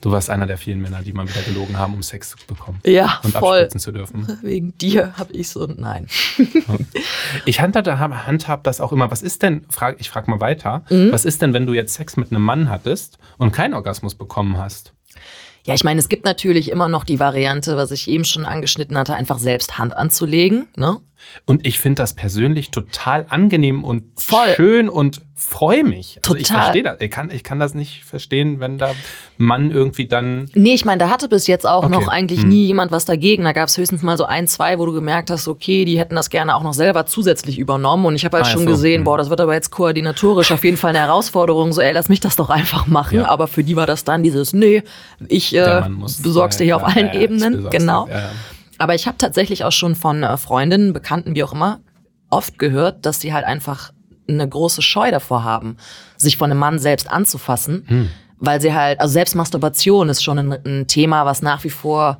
Du 0.00 0.10
warst 0.10 0.28
einer 0.28 0.46
der 0.48 0.58
vielen 0.58 0.80
Männer, 0.82 1.02
die 1.02 1.12
mal 1.12 1.28
wieder 1.28 1.40
gelogen 1.42 1.78
haben, 1.78 1.94
um 1.94 2.02
Sex 2.02 2.30
zu 2.30 2.36
bekommen. 2.48 2.80
Ja, 2.84 3.20
und 3.22 3.32
voll. 3.32 3.68
zu 3.68 3.92
dürfen. 3.92 4.26
Wegen 4.42 4.76
dir 4.78 5.16
habe 5.16 5.32
ich 5.34 5.50
so, 5.50 5.64
nein. 5.66 6.08
Ich 7.44 7.60
handhab, 7.60 7.86
handhab 8.26 8.64
das 8.64 8.80
auch 8.80 8.90
immer. 8.90 9.12
Was 9.12 9.22
ist 9.22 9.42
denn, 9.42 9.64
frag, 9.68 10.00
ich 10.00 10.10
frage 10.10 10.28
mal 10.32 10.40
weiter, 10.40 10.82
Mhm. 10.90 11.12
was 11.12 11.24
ist 11.24 11.42
denn, 11.42 11.52
wenn 11.54 11.66
du 11.66 11.74
jetzt 11.74 11.94
Sex 11.94 12.16
mit 12.16 12.32
einem 12.32 12.42
Mann 12.42 12.68
hattest 12.70 13.18
und 13.38 13.52
keinen 13.52 13.74
Orgasmus 13.74 14.16
bekommen 14.16 14.58
hast? 14.58 14.92
Ja, 15.64 15.74
ich 15.74 15.84
meine, 15.84 16.00
es 16.00 16.08
gibt 16.08 16.24
natürlich 16.24 16.72
immer 16.72 16.88
noch 16.88 17.04
die 17.04 17.20
Variante, 17.20 17.76
was 17.76 17.92
ich 17.92 18.08
eben 18.10 18.24
schon 18.24 18.44
angeschnitten 18.46 18.98
hatte, 18.98 19.14
einfach 19.14 19.38
selbst 19.38 19.78
Hand 19.78 19.96
anzulegen. 19.96 20.66
Ne? 20.76 20.96
Und 21.46 21.66
ich 21.66 21.78
finde 21.78 22.02
das 22.02 22.14
persönlich 22.14 22.70
total 22.70 23.26
angenehm 23.28 23.84
und 23.84 24.04
Voll. 24.16 24.54
schön 24.54 24.88
und 24.88 25.20
freue 25.34 25.82
mich. 25.82 26.20
Also 26.24 26.36
ich 26.36 26.46
verstehe 26.46 26.82
das. 26.84 27.00
Ich 27.00 27.10
kann, 27.10 27.30
ich 27.30 27.42
kann 27.42 27.58
das 27.58 27.74
nicht 27.74 28.04
verstehen, 28.04 28.60
wenn 28.60 28.78
da 28.78 28.92
Mann 29.38 29.70
irgendwie 29.72 30.06
dann. 30.06 30.48
Nee, 30.54 30.74
ich 30.74 30.84
meine, 30.84 30.98
da 30.98 31.10
hatte 31.10 31.28
bis 31.28 31.46
jetzt 31.48 31.66
auch 31.66 31.84
Okay. 31.84 31.92
noch 31.92 32.06
eigentlich 32.08 32.42
Hm. 32.42 32.48
nie 32.48 32.66
jemand 32.66 32.92
was 32.92 33.04
dagegen. 33.06 33.42
Da 33.44 33.52
gab 33.52 33.68
es 33.68 33.76
höchstens 33.76 34.02
mal 34.02 34.16
so 34.16 34.24
ein, 34.24 34.46
zwei, 34.46 34.78
wo 34.78 34.86
du 34.86 34.92
gemerkt 34.92 35.30
hast, 35.30 35.48
okay, 35.48 35.84
die 35.84 35.98
hätten 35.98 36.14
das 36.14 36.30
gerne 36.30 36.54
auch 36.54 36.62
noch 36.62 36.74
selber 36.74 37.06
zusätzlich 37.06 37.58
übernommen. 37.58 38.06
Und 38.06 38.14
ich 38.14 38.24
habe 38.24 38.36
halt 38.36 38.46
Ah, 38.46 38.50
schon 38.50 38.66
gesehen, 38.66 38.98
Hm. 38.98 39.04
boah, 39.04 39.18
das 39.18 39.30
wird 39.30 39.40
aber 39.40 39.54
jetzt 39.54 39.70
koordinatorisch 39.70 40.52
auf 40.52 40.62
jeden 40.64 40.76
Fall 40.76 40.90
eine 40.90 41.00
Herausforderung. 41.00 41.72
So, 41.72 41.80
ey, 41.80 41.92
lass 41.92 42.08
mich 42.08 42.20
das 42.20 42.36
doch 42.36 42.50
einfach 42.50 42.86
machen. 42.86 43.18
Ja. 43.18 43.28
Aber 43.28 43.48
für 43.48 43.64
die 43.64 43.74
war 43.74 43.86
das 43.86 44.04
dann 44.04 44.22
dieses, 44.22 44.52
nee, 44.52 44.82
ich 45.28 45.54
äh, 45.56 45.80
Mann 45.80 45.94
muss 45.94 46.22
besorg's 46.22 46.56
dir 46.58 46.64
hier 46.64 46.76
auf 46.76 46.82
ja, 46.82 46.88
allen 46.88 47.06
ja, 47.08 47.14
Ebenen. 47.20 47.68
Genau. 47.70 48.06
Ja. 48.08 48.30
Aber 48.82 48.96
ich 48.96 49.06
habe 49.06 49.16
tatsächlich 49.16 49.62
auch 49.62 49.70
schon 49.70 49.94
von 49.94 50.24
äh, 50.24 50.36
Freundinnen, 50.36 50.92
Bekannten, 50.92 51.36
wie 51.36 51.44
auch 51.44 51.52
immer, 51.52 51.78
oft 52.30 52.58
gehört, 52.58 53.06
dass 53.06 53.20
die 53.20 53.32
halt 53.32 53.44
einfach 53.44 53.92
eine 54.28 54.48
große 54.48 54.82
Scheu 54.82 55.12
davor 55.12 55.44
haben, 55.44 55.76
sich 56.16 56.36
von 56.36 56.50
einem 56.50 56.58
Mann 56.58 56.80
selbst 56.80 57.08
anzufassen, 57.08 57.84
Hm. 57.86 58.08
weil 58.38 58.60
sie 58.60 58.74
halt, 58.74 58.98
also 58.98 59.12
Selbstmasturbation 59.12 60.08
ist 60.08 60.24
schon 60.24 60.36
ein, 60.40 60.52
ein 60.66 60.86
Thema, 60.88 61.24
was 61.26 61.42
nach 61.42 61.62
wie 61.62 61.70
vor 61.70 62.18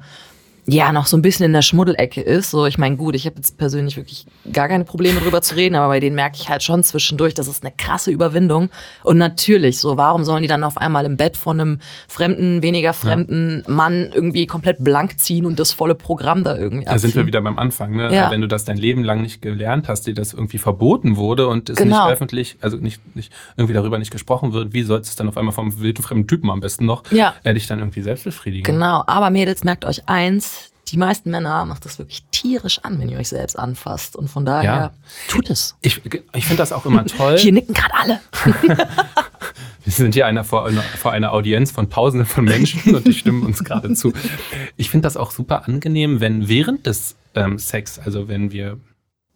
ja 0.67 0.93
noch 0.93 1.07
so 1.07 1.17
ein 1.17 1.23
bisschen 1.23 1.45
in 1.47 1.53
der 1.53 1.63
Schmuddelecke 1.63 2.21
ist. 2.21 2.51
So, 2.51 2.67
ich 2.67 2.79
meine, 2.79 2.97
gut, 2.97 3.17
ich 3.17 3.27
habe 3.27 3.37
jetzt 3.37 3.59
persönlich 3.59 3.97
wirklich 3.97 4.27
gar 4.53 4.69
keine 4.69 4.85
Probleme 4.85 5.21
drüber 5.21 5.43
zu 5.43 5.57
reden, 5.57 5.75
aber 5.75 5.89
bei 5.89 5.99
denen 6.01 6.15
merke 6.15 6.37
ich 6.41 6.49
halt 6.49 6.63
schon 6.63 6.85
zwischendurch, 6.85 7.35
das 7.35 7.49
ist 7.49 7.65
eine 7.65 7.73
krasse 7.77 8.11
Überwindung. 8.13 8.71
Und 9.03 9.19
natürlich, 9.19 9.79
so, 9.79 9.97
warum 9.97 10.23
sollen 10.25 10.43
die 10.43 10.49
dann 10.49 10.63
auf 10.63 10.77
einmal 10.77 11.05
im 11.05 11.17
Bett 11.17 11.37
von 11.37 11.61
einem 11.61 11.79
fremden, 12.07 12.63
weniger 12.63 12.93
fremden 12.93 13.65
Mann 13.67 14.11
irgendwie 14.15 14.47
komplett 14.47 14.85
blank 14.85 15.19
ziehen 15.19 15.47
und 15.47 15.59
das 15.59 15.73
volle 15.73 15.95
Programm 15.97 16.45
da 16.45 16.57
irgendwie 16.57 16.85
Da 16.85 16.99
sind 16.99 17.15
wir 17.17 17.27
wieder 17.27 17.41
beim 17.41 17.59
Anfang, 17.59 17.97
ne? 17.97 18.15
Ja. 18.15 18.31
Wenn 18.31 18.41
du 18.41 18.47
das 18.49 18.65
dein 18.65 18.77
Leben 18.77 19.03
lang 19.03 19.23
nicht 19.23 19.43
gelernt 19.43 19.89
hast, 19.89 20.07
dir 20.07 20.15
das 20.15 20.33
irgendwie 20.33 20.59
verboten 20.59 21.17
wurde 21.17 21.49
und 21.49 21.71
es 21.71 21.77
Genau. 21.79 22.05
nicht 22.05 22.13
öffentlich, 22.13 22.57
also 22.61 22.77
nicht, 22.77 23.01
nicht 23.17 23.33
irgendwie 23.57 23.75
darüber 23.75 23.99
nicht 23.99 24.13
gesprochen 24.13 24.53
wird, 24.53 24.73
wie 24.73 24.83
sollst 24.85 25.09
du 25.09 25.13
es 25.13 25.17
dann 25.17 25.29
auf 25.29 25.37
einmal 25.37 25.53
vom 25.53 25.81
wilden 25.81 26.03
fremden 26.05 26.29
Typen 26.29 26.51
am 26.51 26.61
besten 26.61 26.87
noch 26.87 27.03
Ja. 27.11 27.35
äh, 27.43 27.53
dich 27.53 27.67
dann 27.67 27.81
irgendwie 27.81 28.03
selbst 28.03 28.25
befriedigen? 28.25 28.63
Genau, 28.63 29.03
aber 29.07 29.31
Mädels, 29.31 29.65
merkt 29.65 29.85
euch 29.85 30.09
eins, 30.09 30.52
die 30.93 30.99
meisten 30.99 31.31
Männer 31.31 31.65
macht 31.65 31.85
das 31.87 31.99
wirklich 31.99 32.23
tierisch 32.31 32.79
an, 32.83 33.01
wenn 33.01 33.09
ihr 33.09 33.19
euch 33.19 33.29
selbst 33.31 33.59
anfasst. 33.59 34.15
Und 34.15 34.29
von 34.29 34.45
daher, 34.45 34.65
Ja. 34.75 34.93
tut 35.29 35.49
es. 35.49 35.75
Ich, 35.81 36.03
ich 36.35 36.45
finde 36.47 36.59
das 36.63 36.71
auch 36.73 36.85
immer 36.85 37.05
toll. 37.07 37.39
Hier 37.39 37.53
nicken 37.53 37.73
gerade 37.75 37.95
alle. 37.95 38.21
Wir 39.85 39.93
sind 39.93 40.15
hier 40.15 40.27
einer 40.27 40.45
vor, 40.45 40.67
einer 40.67 40.83
vor 40.83 41.11
einer 41.13 41.33
Audienz 41.33 41.73
von 41.73 41.91
Tausenden 41.91 42.27
von 42.29 42.45
Menschen 42.45 42.95
und 42.95 43.07
die 43.07 43.15
stimmen 43.15 43.45
uns 43.45 43.65
gerade 43.65 43.93
zu. 43.95 44.13
Ich 44.77 44.91
finde 44.91 45.07
das 45.07 45.17
auch 45.17 45.33
super 45.33 45.67
angenehm, 45.67 46.21
wenn 46.21 46.47
während 46.49 46.87
des 46.87 47.17
ähm, 47.35 47.59
Sex, 47.59 47.99
also 47.99 48.29
wenn 48.29 48.53
wir 48.53 48.79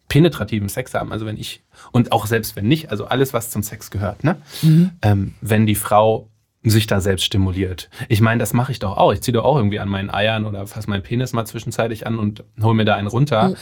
penetrativen 0.07 0.69
Sex 0.69 0.93
haben, 0.93 1.11
also 1.11 1.25
wenn 1.25 1.37
ich, 1.37 1.63
und 1.91 2.11
auch 2.13 2.27
selbst 2.27 2.55
wenn 2.55 2.67
nicht, 2.67 2.91
also 2.91 3.05
alles, 3.07 3.33
was 3.33 3.49
zum 3.49 3.61
Sex 3.61 3.91
gehört, 3.91 4.23
ne? 4.23 4.37
Ähm, 5.01 5.33
wenn 5.41 5.65
die 5.65 5.75
Frau 5.75 6.29
sich 6.69 6.87
da 6.87 7.01
selbst 7.01 7.25
stimuliert. 7.25 7.89
Ich 8.09 8.21
meine, 8.21 8.39
das 8.39 8.53
mache 8.53 8.71
ich 8.71 8.79
doch 8.79 8.97
auch. 8.97 9.13
Ich 9.13 9.21
ziehe 9.21 9.33
doch 9.33 9.45
auch 9.45 9.57
irgendwie 9.57 9.79
an 9.79 9.89
meinen 9.89 10.09
Eiern 10.09 10.45
oder 10.45 10.67
fasse 10.67 10.89
meinen 10.89 11.03
Penis 11.03 11.33
mal 11.33 11.45
zwischenzeitlich 11.45 12.07
an 12.07 12.19
und 12.19 12.43
hole 12.61 12.75
mir 12.75 12.85
da 12.85 12.95
einen 12.95 13.07
runter. 13.07 13.55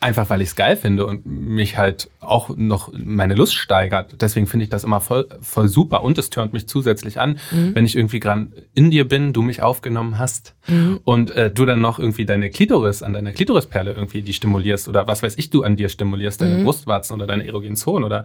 Einfach 0.00 0.28
weil 0.30 0.42
ich 0.42 0.48
es 0.48 0.56
geil 0.56 0.76
finde 0.76 1.06
und 1.06 1.24
mich 1.26 1.78
halt 1.78 2.10
auch 2.18 2.48
noch 2.56 2.90
meine 2.92 3.36
Lust 3.36 3.54
steigert. 3.54 4.20
Deswegen 4.20 4.48
finde 4.48 4.64
ich 4.64 4.70
das 4.70 4.82
immer 4.82 5.00
voll, 5.00 5.28
voll 5.40 5.68
super 5.68 6.02
und 6.02 6.18
es 6.18 6.28
turnt 6.28 6.52
mich 6.52 6.66
zusätzlich 6.66 7.20
an, 7.20 7.38
wenn 7.52 7.84
ich 7.84 7.94
irgendwie 7.94 8.18
gerade 8.18 8.48
in 8.74 8.90
dir 8.90 9.06
bin, 9.06 9.32
du 9.32 9.42
mich 9.42 9.62
aufgenommen 9.62 10.18
hast 10.18 10.56
und 11.04 11.30
äh, 11.30 11.52
du 11.52 11.66
dann 11.66 11.80
noch 11.80 12.00
irgendwie 12.00 12.26
deine 12.26 12.50
Klitoris 12.50 13.04
an 13.04 13.12
deiner 13.12 13.30
Klitorisperle 13.30 13.92
irgendwie 13.92 14.22
die 14.22 14.32
stimulierst 14.32 14.88
oder 14.88 15.06
was 15.06 15.22
weiß 15.22 15.38
ich, 15.38 15.50
du 15.50 15.62
an 15.62 15.76
dir 15.76 15.88
stimulierst, 15.88 16.40
deine 16.40 16.64
Brustwarzen 16.64 17.14
oder 17.14 17.28
deine 17.28 17.46
erogenen 17.46 17.76
Zonen 17.76 18.02
oder 18.02 18.24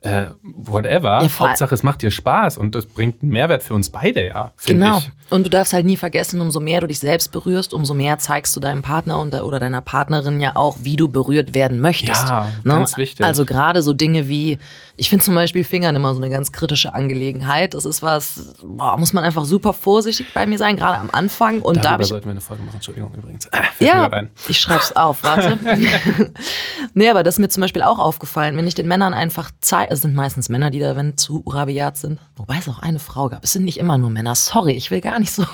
äh, 0.00 0.26
whatever. 0.42 1.22
Ja, 1.22 1.28
Hauptsache 1.38 1.74
es 1.74 1.82
macht 1.82 2.02
dir 2.02 2.10
Spaß 2.10 2.56
und 2.56 2.74
das 2.74 2.86
bringt 2.86 3.22
einen 3.22 3.32
Mehrwert 3.32 3.62
für 3.62 3.74
uns 3.74 3.90
beide, 3.90 4.26
ja. 4.26 4.52
Genau. 4.64 4.98
Ich. 4.98 5.10
Und 5.30 5.44
du 5.44 5.50
darfst 5.50 5.72
halt 5.72 5.84
nie 5.84 5.96
vergessen, 5.96 6.40
umso 6.40 6.60
mehr 6.60 6.80
du 6.80 6.86
dich 6.86 7.00
selbst 7.00 7.32
berührst, 7.32 7.74
umso 7.74 7.92
mehr 7.94 8.18
zeigst 8.18 8.56
du 8.56 8.60
deinem 8.60 8.82
Partner 8.82 9.18
und, 9.18 9.34
oder 9.34 9.58
deiner 9.60 9.82
Partnerin 9.82 10.40
ja 10.40 10.56
auch, 10.56 10.78
wie 10.80 10.96
du 10.96 11.08
berührt 11.08 11.52
werden 11.52 11.80
möchtest. 11.80 12.28
Ja, 12.28 12.48
ganz 12.64 12.96
wichtig. 12.96 13.26
Also 13.26 13.44
gerade 13.44 13.82
so 13.82 13.92
Dinge 13.92 14.28
wie, 14.28 14.58
ich 14.96 15.10
finde 15.10 15.24
zum 15.24 15.34
Beispiel 15.34 15.64
Fingern 15.64 15.96
immer 15.96 16.14
so 16.14 16.22
eine 16.22 16.30
ganz 16.30 16.52
kritische 16.52 16.94
Angelegenheit. 16.94 17.74
Das 17.74 17.84
ist 17.84 18.02
was, 18.02 18.54
boah, 18.62 18.96
muss 18.96 19.12
man 19.12 19.24
einfach 19.24 19.44
super 19.44 19.74
vorsichtig 19.74 20.32
bei 20.32 20.46
mir 20.46 20.56
sein, 20.56 20.76
gerade 20.76 20.98
am 20.98 21.10
Anfang. 21.12 21.60
Und 21.60 21.78
da 21.78 21.82
Darüber 21.82 22.02
ich 22.02 22.08
sollten 22.08 22.26
wir 22.26 22.30
eine 22.30 22.40
Folge 22.40 22.62
machen. 22.62 22.76
Entschuldigung 22.76 23.12
übrigens. 23.14 23.52
Ah, 23.52 23.64
ja, 23.80 24.10
ich 24.48 24.58
schreib's 24.58 24.96
auf, 24.96 25.22
warte. 25.24 25.58
nee, 26.94 27.10
aber 27.10 27.22
das 27.22 27.34
ist 27.34 27.38
mir 27.40 27.48
zum 27.48 27.60
Beispiel 27.60 27.82
auch 27.82 27.98
aufgefallen, 27.98 28.56
wenn 28.56 28.66
ich 28.66 28.74
den 28.74 28.88
Männern 28.88 29.12
einfach 29.12 29.50
zeige, 29.60 29.87
es 29.90 30.02
sind 30.02 30.14
meistens 30.14 30.48
Männer, 30.48 30.70
die 30.70 30.78
da 30.80 30.96
wenn 30.96 31.16
zu 31.16 31.42
rabiat 31.46 31.96
sind, 31.96 32.18
wobei 32.36 32.56
es 32.58 32.68
auch 32.68 32.80
eine 32.80 32.98
Frau 32.98 33.28
gab. 33.28 33.42
Es 33.42 33.52
sind 33.52 33.64
nicht 33.64 33.78
immer 33.78 33.98
nur 33.98 34.10
Männer, 34.10 34.34
sorry, 34.34 34.72
ich 34.72 34.90
will 34.90 35.00
gar 35.00 35.18
nicht 35.18 35.32
so, 35.32 35.44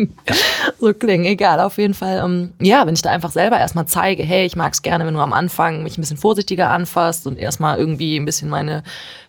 so 0.80 0.94
klingen, 0.94 1.24
egal, 1.24 1.60
auf 1.60 1.78
jeden 1.78 1.94
Fall. 1.94 2.22
Ähm, 2.24 2.52
ja, 2.60 2.86
wenn 2.86 2.94
ich 2.94 3.02
da 3.02 3.10
einfach 3.10 3.32
selber 3.32 3.58
erstmal 3.58 3.86
zeige, 3.86 4.22
hey, 4.22 4.46
ich 4.46 4.56
mag's 4.56 4.82
gerne, 4.82 5.06
wenn 5.06 5.14
du 5.14 5.20
am 5.20 5.32
Anfang 5.32 5.82
mich 5.82 5.98
ein 5.98 6.02
bisschen 6.02 6.16
vorsichtiger 6.16 6.70
anfasst 6.70 7.26
und 7.26 7.38
erstmal 7.38 7.78
irgendwie 7.78 8.16
ein 8.16 8.24
bisschen 8.24 8.48
meine 8.48 8.82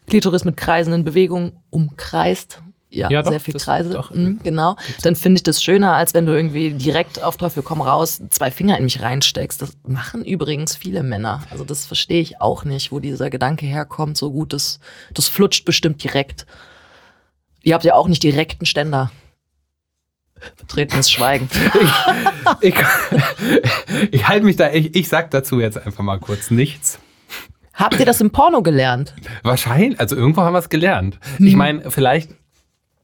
Klitoris 0.08 0.46
mit 0.46 0.58
kreisenden 0.58 1.04
Bewegungen 1.04 1.54
umkreist. 1.72 2.62
Ja, 2.90 3.10
Ja, 3.10 3.24
doch, 3.24 3.32
sehr 3.32 3.40
viel 3.40 3.56
Kreise. 3.56 3.90
doch. 3.90 4.12
Mhm, 4.12 4.40
genau. 4.44 4.78
Dann 5.02 5.16
finde 5.16 5.40
ich 5.40 5.44
das 5.44 5.62
schöner, 5.62 5.96
als 5.96 6.14
wenn 6.14 6.26
du 6.26 6.34
irgendwie 6.34 6.72
direkt 6.74 7.22
auf 7.22 7.36
Teufel 7.38 7.62
komm 7.64 7.82
raus 7.82 8.22
zwei 8.30 8.52
Finger 8.52 8.78
in 8.78 8.84
mich 8.86 9.02
reinsteckst. 9.02 9.62
Das 9.62 9.74
machen 9.86 10.24
übrigens 10.24 10.76
viele 10.76 11.04
Männer. 11.04 11.42
Also 11.52 11.66
das 11.66 11.86
verstehe 11.86 12.22
ich 12.22 12.40
auch 12.42 12.64
nicht, 12.64 12.92
wo 12.92 13.00
dieser 13.00 13.30
Gedanke 13.30 13.66
herkommt. 13.66 14.18
So 14.18 14.32
gut, 14.32 14.54
das, 14.54 14.80
das 15.14 15.28
flutscht 15.28 15.66
bestimmt 15.66 16.04
direkt. 16.04 16.46
Ihr 17.64 17.74
habt 17.74 17.84
ja 17.84 17.96
auch 17.96 18.08
nicht 18.08 18.22
direkten 18.24 18.66
Ständer. 18.66 19.12
Betretenes 20.60 21.10
Schweigen. 21.10 21.50
Ich, 22.62 22.76
ich 24.12 24.28
halte 24.28 24.46
mich 24.46 24.56
da, 24.58 24.72
ich, 24.72 24.96
ich 24.96 25.08
sag 25.10 25.32
dazu 25.32 25.60
jetzt 25.60 25.78
einfach 25.78 26.04
mal 26.04 26.20
kurz 26.20 26.52
nichts. 26.52 27.00
Habt 27.74 28.00
ihr 28.00 28.06
das 28.06 28.22
im 28.22 28.32
Porno 28.32 28.62
gelernt? 28.62 29.16
Wahrscheinlich, 29.44 30.00
also 30.00 30.16
irgendwo 30.16 30.42
haben 30.42 30.54
wir 30.54 30.60
es 30.60 30.70
gelernt. 30.70 31.20
Mhm. 31.40 31.48
Ich 31.48 31.56
meine, 31.56 31.92
vielleicht, 31.92 32.32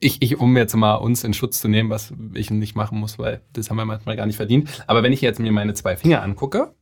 ich, 0.01 0.21
ich, 0.21 0.39
um 0.39 0.57
jetzt 0.57 0.75
mal 0.75 0.95
uns 0.95 1.23
in 1.23 1.33
Schutz 1.33 1.61
zu 1.61 1.67
nehmen, 1.67 1.89
was 1.89 2.11
ich 2.33 2.49
nicht 2.49 2.75
machen 2.75 2.99
muss, 2.99 3.19
weil 3.19 3.41
das 3.53 3.69
haben 3.69 3.77
wir 3.77 3.85
manchmal 3.85 4.17
gar 4.17 4.25
nicht 4.25 4.35
verdient. 4.35 4.83
Aber 4.87 5.03
wenn 5.03 5.13
ich 5.13 5.21
jetzt 5.21 5.39
mir 5.39 5.51
meine 5.51 5.75
zwei 5.75 5.95
Finger 5.95 6.23
angucke, 6.23 6.73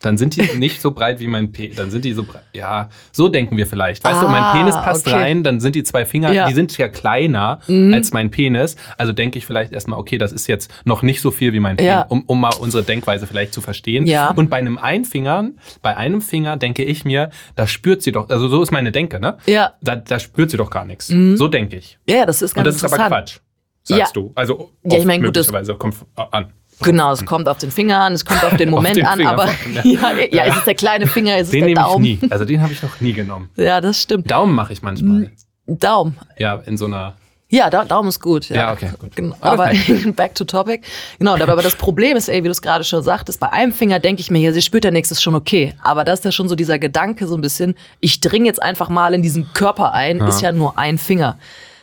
dann 0.00 0.16
sind 0.16 0.36
die 0.36 0.42
nicht 0.58 0.80
so 0.80 0.92
breit 0.92 1.18
wie 1.18 1.26
mein 1.26 1.50
P. 1.50 1.68
Dann 1.74 1.90
sind 1.90 2.04
die 2.04 2.12
so 2.12 2.22
breit. 2.22 2.44
Ja, 2.52 2.88
so 3.10 3.28
denken 3.28 3.56
wir 3.56 3.66
vielleicht. 3.66 4.04
Weißt 4.04 4.22
du, 4.22 4.26
mein 4.28 4.42
Ah, 4.44 4.52
Penis 4.52 4.74
passt 4.76 5.06
okay. 5.08 5.16
rein, 5.16 5.42
dann 5.42 5.58
sind 5.58 5.74
die 5.74 5.82
zwei 5.82 6.06
Finger, 6.06 6.32
Ja. 6.32 6.44
Mhm. 6.44 6.48
die 6.50 6.54
sind 6.54 6.78
ja 6.78 6.88
kleiner 6.88 7.58
als 7.68 8.12
mein 8.12 8.30
Penis. 8.30 8.76
Also 8.96 9.12
denke 9.12 9.38
ich 9.38 9.46
vielleicht 9.46 9.72
erstmal, 9.72 9.98
okay, 9.98 10.16
das 10.16 10.30
ist 10.32 10.46
jetzt 10.46 10.70
noch 10.84 11.02
nicht 11.02 11.20
so 11.20 11.30
viel 11.32 11.52
wie 11.52 11.58
mein 11.60 11.76
Penis, 11.76 11.90
Ja. 11.90 12.02
um, 12.02 12.22
um 12.26 12.40
mal 12.40 12.54
unsere 12.60 12.84
Denkweise 12.84 13.26
vielleicht 13.26 13.52
zu 13.52 13.60
verstehen. 13.60 14.06
Ja. 14.06 14.30
Und 14.30 14.50
bei 14.50 14.58
einem 14.58 14.78
Einfingern, 14.78 15.58
bei 15.82 15.96
einem 15.96 16.20
Finger 16.22 16.56
denke 16.56 16.84
ich 16.84 17.04
mir, 17.04 17.30
da 17.56 17.66
spürt 17.66 18.02
sie 18.02 18.12
doch, 18.12 18.28
also 18.30 18.46
so 18.48 18.62
ist 18.62 18.70
meine 18.70 18.92
Denke, 18.92 19.18
ne? 19.18 19.36
Ja. 19.46 19.72
Da, 19.82 19.96
da 19.96 20.20
spürt 20.20 20.50
sie 20.52 20.56
doch 20.56 20.70
gar 20.70 20.84
nichts. 20.84 21.08
So 21.08 21.48
denke 21.48 21.76
ich. 21.76 21.98
Ja, 22.08 22.24
das 22.24 22.40
ist 22.42 22.56
Und 22.56 22.62
ganz 22.64 22.80
das 22.80 22.92
ist 22.92 22.98
aber. 22.98 23.08
Quatsch, 23.08 23.38
sagst 23.82 24.00
Ja. 24.00 24.06
du. 24.22 24.30
Also 24.36 24.70
Ja, 24.84 24.92
ich 24.92 24.98
oft 24.98 25.06
mein, 25.06 25.20
gut, 25.22 25.34
möglicherweise 25.34 25.74
kommt 25.74 25.96
an. 26.14 26.52
Genau, 26.82 27.12
es 27.12 27.24
kommt 27.26 27.48
auf 27.48 27.58
den 27.58 27.70
Finger 27.70 28.00
an, 28.00 28.12
es 28.12 28.24
kommt 28.24 28.44
auf 28.44 28.56
den 28.56 28.70
Moment 28.76 28.96
den 28.96 29.06
an, 29.06 29.18
Finger 29.18 29.32
aber 29.32 29.46
ja, 29.84 30.12
ja, 30.30 30.44
ist 30.44 30.58
es 30.58 30.64
der 30.64 30.74
kleine 30.74 31.06
Finger, 31.06 31.36
ist 31.38 31.46
es 31.46 31.50
Den 31.50 31.60
der 31.60 31.68
nehme 31.68 31.80
ich 31.80 31.86
Daumen? 31.86 32.02
nie. 32.04 32.20
Also 32.30 32.44
den 32.44 32.62
habe 32.62 32.72
ich 32.72 32.82
noch 32.82 33.00
nie 33.00 33.12
genommen. 33.12 33.50
Ja, 33.56 33.80
das 33.80 34.02
stimmt. 34.02 34.30
Daumen 34.30 34.54
mache 34.54 34.72
ich 34.72 34.82
manchmal. 34.82 35.30
Daumen. 35.66 36.16
Ja, 36.38 36.54
in 36.66 36.76
so 36.78 36.86
einer. 36.86 37.14
Ja, 37.50 37.70
da, 37.70 37.84
Daumen 37.86 38.10
ist 38.10 38.20
gut. 38.20 38.50
Ja, 38.50 38.56
Ja, 38.56 38.72
okay, 38.72 38.90
gut. 38.98 39.16
Genau, 39.16 39.34
Aber 39.40 39.70
back 40.16 40.34
to 40.34 40.44
topic. 40.44 40.82
Genau, 41.18 41.32
aber 41.34 41.62
das 41.62 41.76
Problem 41.76 42.16
ist, 42.16 42.28
ey, 42.28 42.42
wie 42.42 42.48
du 42.48 42.50
es 42.50 42.60
gerade 42.60 42.84
schon 42.84 43.02
sagtest, 43.02 43.40
bei 43.40 43.50
einem 43.50 43.72
Finger 43.72 43.98
denke 44.00 44.20
ich 44.20 44.30
mir, 44.30 44.38
ja, 44.40 44.52
sie 44.52 44.60
spürt 44.60 44.84
ja 44.84 44.90
nichts, 44.90 45.10
ist 45.10 45.22
schon 45.22 45.34
okay. 45.34 45.74
Aber 45.82 46.04
das 46.04 46.20
ist 46.20 46.24
ja 46.26 46.32
schon 46.32 46.48
so 46.48 46.54
dieser 46.54 46.78
Gedanke 46.78 47.26
so 47.26 47.34
ein 47.36 47.40
bisschen, 47.40 47.74
ich 48.00 48.20
dringe 48.20 48.44
jetzt 48.46 48.62
einfach 48.62 48.90
mal 48.90 49.14
in 49.14 49.22
diesen 49.22 49.50
Körper 49.54 49.92
ein, 49.94 50.20
ist 50.20 50.42
ja 50.42 50.52
nur 50.52 50.78
ein 50.78 50.98
Finger. 50.98 51.38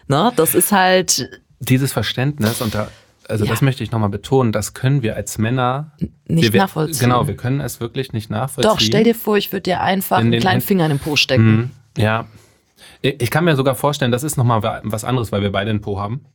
Ne? 0.07 0.31
Das 0.35 0.53
ist 0.53 0.71
halt, 0.71 1.29
Dieses 1.59 1.91
Verständnis 1.93 2.61
und 2.61 2.75
da. 2.75 2.89
Also 3.27 3.45
Ja. 3.45 3.51
das 3.51 3.61
möchte 3.61 3.83
ich 3.83 3.91
nochmal 3.91 4.09
betonen, 4.09 4.51
das 4.51 4.73
können 4.73 5.01
wir 5.01 5.15
als 5.15 5.37
Männer 5.37 5.91
nicht 6.27 6.53
wir, 6.53 6.61
nachvollziehen. 6.61 6.99
Genau, 6.99 7.27
wir 7.27 7.35
können 7.35 7.59
es 7.59 7.79
wirklich 7.79 8.13
nicht 8.13 8.29
nachvollziehen. 8.29 8.71
Doch, 8.71 8.79
stell 8.79 9.03
dir 9.03 9.15
vor, 9.15 9.37
ich 9.37 9.51
würde 9.51 9.63
dir 9.63 9.81
einfach 9.81 10.19
In 10.19 10.27
einen 10.27 10.39
kleinen 10.39 10.61
Finger 10.61 10.85
in 10.85 10.91
den 10.91 10.99
Po 10.99 11.15
stecken. 11.15 11.55
Mhm. 11.55 11.71
Ja. 11.97 12.25
Ich 13.01 13.31
kann 13.31 13.45
mir 13.45 13.55
sogar 13.55 13.75
vorstellen, 13.75 14.11
das 14.11 14.23
ist 14.23 14.37
nochmal 14.37 14.81
was 14.83 15.03
anderes, 15.03 15.31
weil 15.31 15.41
wir 15.41 15.51
beide 15.51 15.69
einen 15.69 15.81
Po 15.81 15.99
haben. 15.99 16.25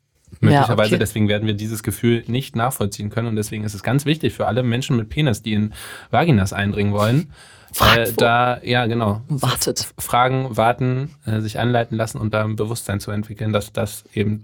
Möglicherweise, 0.41 0.95
okay. 0.95 0.99
deswegen 0.99 1.29
werden 1.29 1.47
wir 1.47 1.55
dieses 1.55 1.83
Gefühl 1.83 2.23
nicht 2.29 2.55
nachvollziehen 2.55 3.11
können. 3.11 3.27
Und 3.29 3.37
deswegen 3.37 3.65
ist 3.65 3.75
es 3.75 3.83
ganz 3.83 4.05
wichtig 4.05 4.33
für 4.33 4.47
alle 4.47 4.63
Menschen 4.63 4.97
mit 4.97 5.09
Penis, 5.09 5.43
die 5.43 5.55
in 5.55 5.73
Vaginas 6.11 6.53
eindringen 6.53 6.93
wollen, 6.93 7.33
äh, 7.97 8.13
da, 8.17 8.61
ja, 8.63 8.87
genau, 8.87 9.23
Wartet. 9.29 9.93
fragen, 9.99 10.57
warten, 10.57 11.11
äh, 11.27 11.41
sich 11.41 11.59
anleiten 11.59 11.97
lassen 11.97 12.19
und 12.19 12.35
da 12.35 12.45
ein 12.45 12.57
Bewusstsein 12.57 13.01
zu 13.01 13.11
entwickeln, 13.11 13.53
dass 13.53 13.73
das 13.73 14.05
eben 14.15 14.43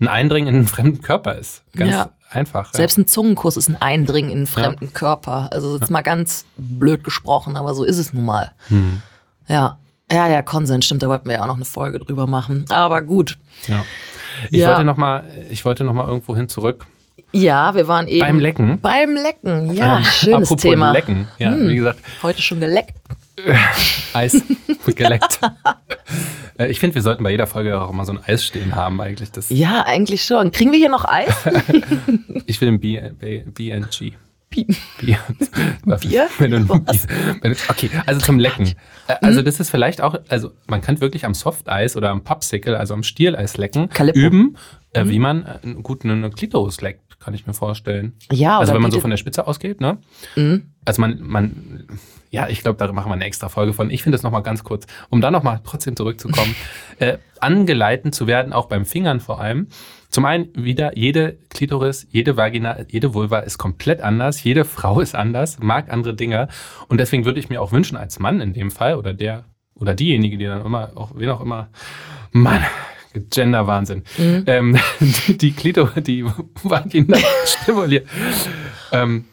ein 0.00 0.08
Eindringen 0.08 0.48
in 0.48 0.54
einen 0.56 0.66
fremden 0.66 1.02
Körper 1.02 1.36
ist. 1.36 1.62
Ganz 1.76 1.90
Ja. 1.92 2.10
einfach. 2.30 2.72
Ja. 2.72 2.76
Selbst 2.78 2.98
ein 2.98 3.06
Zungenkuss 3.06 3.56
ist 3.56 3.68
ein 3.68 3.80
Eindringen 3.80 4.30
in 4.30 4.38
einen 4.38 4.46
fremden 4.46 4.92
Körper. 4.92 5.48
Also 5.52 5.76
jetzt 5.76 5.90
mal 5.90 6.02
ganz 6.02 6.44
blöd 6.56 7.04
gesprochen, 7.04 7.56
aber 7.56 7.74
so 7.74 7.84
ist 7.84 7.98
es 7.98 8.12
nun 8.12 8.24
mal. 8.24 8.52
Hm. 8.68 9.02
Ja. 9.48 9.78
Ja, 10.12 10.28
ja, 10.28 10.42
Konsens, 10.42 10.84
stimmt, 10.84 11.02
da 11.02 11.08
wollten 11.08 11.26
wir 11.28 11.36
ja 11.36 11.42
auch 11.42 11.46
noch 11.46 11.56
eine 11.56 11.64
Folge 11.64 11.98
drüber 11.98 12.26
machen. 12.26 12.66
Aber 12.70 13.02
gut. 13.02 13.38
ja. 13.66 13.84
Ich 14.50 14.58
Ja. 14.60 14.68
wollte 14.70 14.84
noch 14.84 14.96
mal, 14.96 15.24
ich 15.50 15.64
wollte 15.64 15.84
noch 15.84 15.92
mal 15.94 16.06
irgendwo 16.06 16.34
hin 16.36 16.48
zurück. 16.48 16.86
Ja, 17.32 17.74
wir 17.74 17.88
waren 17.88 18.06
eben. 18.08 18.20
Beim 18.20 18.38
Lecken. 18.38 18.80
Beim 18.80 19.14
Lecken, 19.14 19.72
ja, 19.74 19.98
Ähm, 19.98 20.04
schönes 20.04 20.42
apropos 20.48 20.62
Thema. 20.62 20.86
Hm. 20.88 20.92
Lecken. 20.94 21.28
Ja, 21.38 21.56
wie 21.58 21.74
gesagt, 21.76 22.00
Heute 22.22 22.42
schon 22.42 22.60
geleckt. 22.60 22.94
Eis 24.12 24.42
geleckt. 24.94 25.40
Äh, 26.56 26.68
ich 26.70 26.78
finde, 26.78 26.94
wir 26.94 27.02
sollten 27.02 27.24
bei 27.24 27.32
jeder 27.32 27.48
Folge 27.48 27.80
auch 27.80 27.90
immer 27.90 28.04
so 28.04 28.12
ein 28.12 28.20
Eis 28.24 28.44
stehen 28.44 28.76
haben, 28.76 29.00
eigentlich. 29.00 29.32
Das, 29.32 29.50
Ja, 29.50 29.82
eigentlich 29.86 30.22
schon. 30.24 30.52
Kriegen 30.52 30.70
wir 30.70 30.78
hier 30.78 30.88
noch 30.88 31.04
Eis? 31.04 31.34
Ich 32.46 32.60
will 32.60 32.68
ein 32.68 32.78
B, 32.78 33.00
B, 33.18 33.40
BNG. 33.40 34.12
Bi- 34.50 34.66
Bier. 35.00 35.18
Bier? 36.00 36.28
Wenn 36.38 36.50
du, 36.52 36.68
wenn 36.68 37.52
du, 37.52 37.58
okay, 37.68 37.90
also 38.06 38.20
zum 38.20 38.38
Lecken. 38.38 38.66
Äh, 39.08 39.16
Also 39.20 39.42
das 39.42 39.58
ist 39.58 39.70
vielleicht 39.70 40.00
auch, 40.00 40.14
also 40.28 40.52
man 40.68 40.80
kann 40.80 41.00
wirklich 41.00 41.24
am 41.24 41.34
Softeis 41.34 41.96
oder 41.96 42.10
am 42.10 42.22
Popsicle, 42.22 42.78
also 42.78 42.94
am 42.94 43.02
Stieleis 43.02 43.56
lecken, 43.56 43.88
Calippo. 43.88 44.16
üben, 44.20 44.56
äh, 44.92 45.08
wie 45.08 45.18
man 45.18 45.44
äh, 45.46 45.74
gut 45.82 46.04
eine 46.04 46.30
Klitoris 46.30 46.80
leckt, 46.82 47.18
kann 47.18 47.34
ich 47.34 47.48
mir 47.48 47.54
vorstellen. 47.54 48.12
Ja, 48.30 48.60
Also 48.60 48.74
wenn 48.74 48.82
man 48.82 48.92
so 48.92 49.00
von 49.00 49.10
der 49.10 49.16
Spitze 49.16 49.48
ausgeht, 49.48 49.80
ne? 49.80 49.98
Mhm. 50.36 50.70
Also 50.84 51.00
man, 51.00 51.18
man, 51.20 51.88
ja, 52.34 52.48
ich 52.48 52.62
glaube, 52.62 52.76
da 52.76 52.90
machen 52.92 53.10
wir 53.10 53.14
eine 53.14 53.24
extra 53.24 53.48
Folge 53.48 53.72
von. 53.72 53.90
Ich 53.90 54.02
finde 54.02 54.16
es 54.16 54.24
nochmal 54.24 54.42
ganz 54.42 54.64
kurz, 54.64 54.88
um 55.08 55.20
da 55.20 55.30
nochmal 55.30 55.60
trotzdem 55.62 55.94
zurückzukommen, 55.94 56.56
äh, 56.98 57.18
angeleiten 57.38 58.12
zu 58.12 58.26
werden, 58.26 58.52
auch 58.52 58.66
beim 58.66 58.84
Fingern 58.84 59.20
vor 59.20 59.40
allem. 59.40 59.68
Zum 60.10 60.24
einen 60.24 60.48
wieder, 60.56 60.98
jede 60.98 61.38
Klitoris, 61.50 62.08
jede 62.10 62.36
Vagina, 62.36 62.82
jede 62.88 63.14
Vulva 63.14 63.38
ist 63.38 63.58
komplett 63.58 64.00
anders, 64.00 64.42
jede 64.42 64.64
Frau 64.64 64.98
ist 64.98 65.14
anders, 65.14 65.60
mag 65.60 65.92
andere 65.92 66.14
Dinge. 66.14 66.48
Und 66.88 66.98
deswegen 66.98 67.24
würde 67.24 67.38
ich 67.38 67.50
mir 67.50 67.62
auch 67.62 67.70
wünschen, 67.70 67.96
als 67.96 68.18
Mann 68.18 68.40
in 68.40 68.52
dem 68.52 68.72
Fall, 68.72 68.96
oder 68.96 69.14
der, 69.14 69.44
oder 69.76 69.94
diejenige, 69.94 70.36
die 70.36 70.46
dann 70.46 70.66
immer, 70.66 70.90
auch, 70.96 71.12
wen 71.14 71.30
auch 71.30 71.40
immer, 71.40 71.68
Mann, 72.32 72.64
Gender-Wahnsinn. 73.14 74.02
Mhm. 74.18 74.42
Ähm, 74.48 74.78
die, 75.00 75.38
die 75.38 75.52
Klito, 75.52 75.88
die 75.96 76.24
Vagina 76.64 77.16
stimuliert. 77.46 78.08
Ähm, 78.90 79.26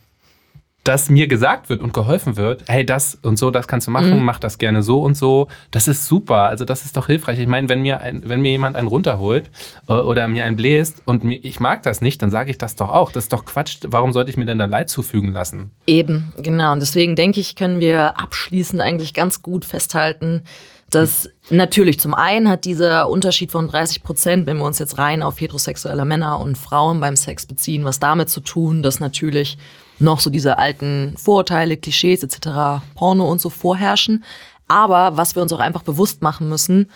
dass 0.84 1.10
mir 1.10 1.28
gesagt 1.28 1.70
wird 1.70 1.82
und 1.82 1.94
geholfen 1.94 2.38
wird, 2.38 2.64
hey, 2.68 2.86
das 2.86 3.18
und 3.22 3.38
so, 3.38 3.52
das 3.52 3.68
kannst 3.68 3.88
du 3.88 3.92
machen, 3.92 4.18
mhm. 4.18 4.26
mach 4.26 4.40
das 4.40 4.58
gerne 4.58 4.82
so 4.82 5.02
und 5.02 5.16
so. 5.16 5.48
Das 5.70 5.88
ist 5.88 6.08
super. 6.08 6.44
Also 6.44 6.66
das 6.66 6.86
ist 6.86 6.98
doch 6.98 7.08
hilfreich. 7.08 7.40
Ich 7.40 7.48
meine, 7.48 7.70
wenn 7.70 7.82
mir 7.82 8.02
ein, 8.02 8.28
wenn 8.28 8.42
mir 8.42 8.52
jemand 8.52 8.76
einen 8.76 8.88
runterholt 8.88 9.50
äh, 9.88 9.94
oder 9.94 10.28
mir 10.28 10.46
einen 10.46 10.56
bläst 10.56 11.04
und 11.06 11.24
mir, 11.24 11.40
ich 11.44 11.60
mag 11.60 11.84
das 11.84 12.02
nicht, 12.02 12.22
dann 12.22 12.32
sage 12.32 12.50
ich 12.50 12.58
das 12.58 12.76
doch 12.76 12.90
auch. 12.90 13.12
Das 13.12 13.26
ist 13.26 13.34
doch 13.34 13.46
Quatsch. 13.46 13.78
Warum 13.88 14.12
sollte 14.12 14.32
ich 14.32 14.38
mir 14.38 14.46
denn 14.46 14.58
da 14.58 14.66
Leid 14.66 14.90
zufügen 14.90 15.32
lassen? 15.32 15.72
Eben, 15.86 16.34
genau. 16.38 16.74
Und 16.74 16.80
deswegen 16.80 17.16
denke 17.16 17.40
ich, 17.40 17.56
können 17.56 17.80
wir 17.80 18.20
abschließend 18.20 18.82
eigentlich 18.82 19.14
ganz 19.14 19.44
gut 19.44 19.66
festhalten, 19.66 20.44
dass 20.92 21.30
natürlich 21.50 22.00
zum 22.00 22.14
einen 22.14 22.50
hat 22.50 22.66
dieser 22.66 23.10
Unterschied 23.10 23.52
von 23.52 23.68
30 23.68 24.04
Prozent, 24.04 24.46
wenn 24.46 24.58
wir 24.58 24.66
uns 24.66 24.80
jetzt 24.80 24.98
rein 24.98 25.24
auf 25.24 25.40
heterosexuelle 25.40 26.06
Männer 26.06 26.40
und 26.40 26.58
Frauen 26.58 27.00
beim 27.00 27.16
Sex 27.16 27.46
beziehen, 27.46 27.86
was 27.86 28.00
damit 28.00 28.30
zu 28.30 28.42
tun, 28.42 28.84
dass 28.84 29.00
natürlich 29.00 29.58
noch 30.00 30.20
so 30.20 30.30
diese 30.30 30.58
alten 30.58 31.16
Vorurteile, 31.18 31.78
Klischees 31.78 32.24
etc., 32.24 32.84
Porno 32.96 33.30
und 33.30 33.40
so 33.40 33.50
vorherrschen. 33.50 34.24
Aber 34.68 35.18
was 35.18 35.36
wir 35.36 35.42
uns 35.42 35.54
auch 35.54 35.60
einfach 35.60 35.84
bewusst 35.84 36.22
machen 36.22 36.50
müssen, 36.50 36.90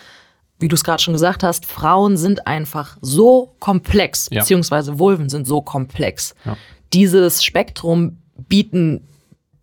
wie 0.58 0.68
du 0.68 0.74
es 0.74 0.84
gerade 0.84 1.02
schon 1.02 1.14
gesagt 1.14 1.42
hast, 1.42 1.66
Frauen 1.66 2.16
sind 2.16 2.46
einfach 2.46 2.96
so 3.00 3.54
komplex, 3.60 4.28
ja. 4.30 4.40
beziehungsweise 4.40 4.98
Vulven 4.98 5.28
sind 5.28 5.46
so 5.46 5.60
komplex. 5.60 6.34
Ja. 6.44 6.56
Dieses 6.92 7.44
Spektrum 7.44 8.18
bieten 8.48 9.06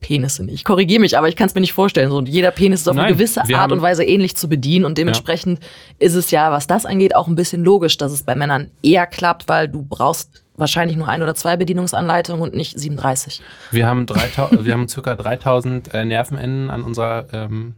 Penisse 0.04 0.44
nicht. 0.44 0.54
Ich 0.54 0.64
korrigiere 0.64 1.00
mich, 1.00 1.18
aber 1.18 1.30
ich 1.30 1.36
kann 1.36 1.48
es 1.48 1.56
mir 1.56 1.62
nicht 1.62 1.74
vorstellen. 1.74 2.12
So, 2.12 2.22
jeder 2.22 2.52
Penis 2.52 2.82
ist 2.82 2.88
auf 2.88 2.96
Nein, 2.96 3.06
eine 3.06 3.16
gewisse 3.16 3.42
Art 3.56 3.72
und 3.72 3.82
Weise 3.82 4.04
ähnlich 4.04 4.36
zu 4.36 4.48
bedienen 4.48 4.86
und 4.86 5.00
dementsprechend 5.00 5.60
ja. 5.60 6.06
ist 6.06 6.14
es 6.14 6.30
ja, 6.30 6.52
was 6.52 6.68
das 6.68 6.86
angeht, 6.86 7.16
auch 7.16 7.28
ein 7.28 7.36
bisschen 7.36 7.64
logisch, 7.64 7.98
dass 7.98 8.12
es 8.12 8.22
bei 8.22 8.36
Männern 8.36 8.70
eher 8.84 9.08
klappt, 9.08 9.48
weil 9.48 9.68
du 9.68 9.82
brauchst 9.82 10.44
wahrscheinlich 10.56 10.98
nur 10.98 11.08
ein 11.08 11.24
oder 11.24 11.34
zwei 11.34 11.58
Bedienungsanleitungen 11.58 12.44
und 12.44 12.54
nicht 12.54 12.78
37. 12.78 13.42
Wir 13.72 13.88
haben, 13.88 14.06
3000, 14.06 14.66
wir 14.66 14.74
haben 14.74 14.88
circa 14.88 15.16
3000 15.16 15.94
äh, 15.94 16.06
Nervenenden 16.06 16.70
an 16.70 16.84
unserer, 16.84 17.26
ähm, 17.34 17.76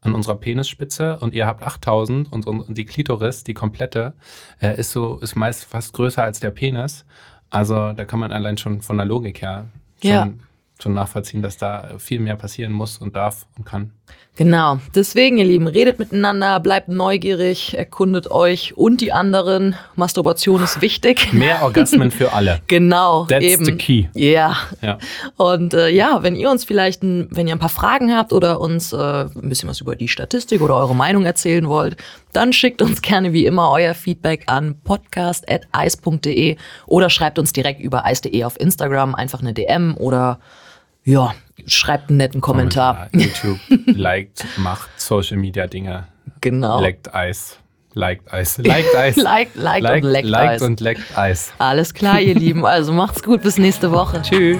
an 0.00 0.14
unserer 0.14 0.36
Penisspitze 0.36 1.18
und 1.18 1.34
ihr 1.34 1.46
habt 1.46 1.62
8000 1.62 2.32
und, 2.32 2.46
und 2.46 2.78
die 2.78 2.86
Klitoris, 2.86 3.44
die 3.44 3.52
komplette, 3.52 4.14
äh, 4.62 4.78
ist 4.78 4.92
so, 4.92 5.18
ist 5.18 5.36
meist 5.36 5.64
fast 5.64 5.92
größer 5.92 6.22
als 6.22 6.40
der 6.40 6.50
Penis. 6.50 7.04
Also 7.50 7.92
da 7.92 8.04
kann 8.04 8.20
man 8.20 8.32
allein 8.32 8.56
schon 8.56 8.80
von 8.80 8.96
der 8.96 9.06
Logik 9.06 9.42
her 9.42 9.66
schon 10.00 10.10
ja 10.10 10.28
schon 10.82 10.94
nachvollziehen, 10.94 11.42
dass 11.42 11.56
da 11.56 11.98
viel 11.98 12.20
mehr 12.20 12.36
passieren 12.36 12.72
muss 12.72 12.98
und 12.98 13.16
darf 13.16 13.46
und 13.56 13.64
kann. 13.64 13.92
Genau. 14.38 14.78
Deswegen, 14.94 15.38
ihr 15.38 15.44
Lieben, 15.44 15.66
redet 15.66 15.98
miteinander, 15.98 16.60
bleibt 16.60 16.88
neugierig, 16.88 17.76
erkundet 17.76 18.30
euch 18.30 18.76
und 18.76 19.00
die 19.00 19.12
anderen. 19.12 19.74
Masturbation 19.96 20.62
ist 20.62 20.80
wichtig. 20.80 21.32
Mehr 21.32 21.62
Orgasmen 21.62 22.12
für 22.12 22.32
alle. 22.32 22.60
genau. 22.68 23.24
That's 23.24 23.44
eben. 23.44 23.64
the 23.64 23.72
key. 23.72 24.06
Yeah. 24.14 24.56
Ja. 24.80 24.98
Und 25.36 25.74
äh, 25.74 25.88
ja, 25.88 26.22
wenn 26.22 26.36
ihr 26.36 26.52
uns 26.52 26.64
vielleicht, 26.64 27.02
ein, 27.02 27.26
wenn 27.32 27.48
ihr 27.48 27.56
ein 27.56 27.58
paar 27.58 27.68
Fragen 27.68 28.14
habt 28.14 28.32
oder 28.32 28.60
uns 28.60 28.92
äh, 28.92 28.96
ein 28.96 29.48
bisschen 29.48 29.68
was 29.68 29.80
über 29.80 29.96
die 29.96 30.06
Statistik 30.06 30.60
oder 30.60 30.76
eure 30.76 30.94
Meinung 30.94 31.24
erzählen 31.24 31.68
wollt, 31.68 31.96
dann 32.32 32.52
schickt 32.52 32.80
uns 32.80 33.02
gerne 33.02 33.32
wie 33.32 33.44
immer 33.44 33.72
euer 33.72 33.94
Feedback 33.94 34.44
an 34.46 34.76
podcast.eis.de 34.84 36.56
oder 36.86 37.10
schreibt 37.10 37.40
uns 37.40 37.52
direkt 37.52 37.80
über 37.80 38.04
eis.de 38.04 38.44
auf 38.44 38.60
Instagram 38.60 39.16
einfach 39.16 39.40
eine 39.40 39.52
DM 39.52 39.96
oder 39.96 40.38
ja, 41.08 41.34
schreibt 41.66 42.10
einen 42.10 42.18
netten 42.18 42.40
Kommentar. 42.40 43.08
YouTube, 43.12 43.58
liked, 43.86 44.44
macht 44.58 44.88
Social 45.00 45.38
Media 45.38 45.66
Dinge. 45.66 46.06
Genau. 46.42 46.80
Leckt 46.80 47.14
Eis. 47.14 47.58
Liked 47.94 48.30
Eis. 48.32 48.58
Liked 48.58 48.94
Eis. 48.96 49.16
liked, 49.16 49.56
liked, 49.56 49.82
liked 49.82 50.04
und 50.04 50.10
leckt 50.12 50.28
liked 50.28 50.50
Eis. 50.50 50.62
und 50.62 50.80
leckt 50.80 51.18
Eis. 51.18 51.52
Alles 51.58 51.94
klar, 51.94 52.20
ihr 52.20 52.34
Lieben. 52.38 52.64
Also 52.66 52.92
macht's 52.92 53.22
gut. 53.22 53.42
Bis 53.42 53.56
nächste 53.58 53.90
Woche. 53.90 54.20
Tschüss. 54.22 54.58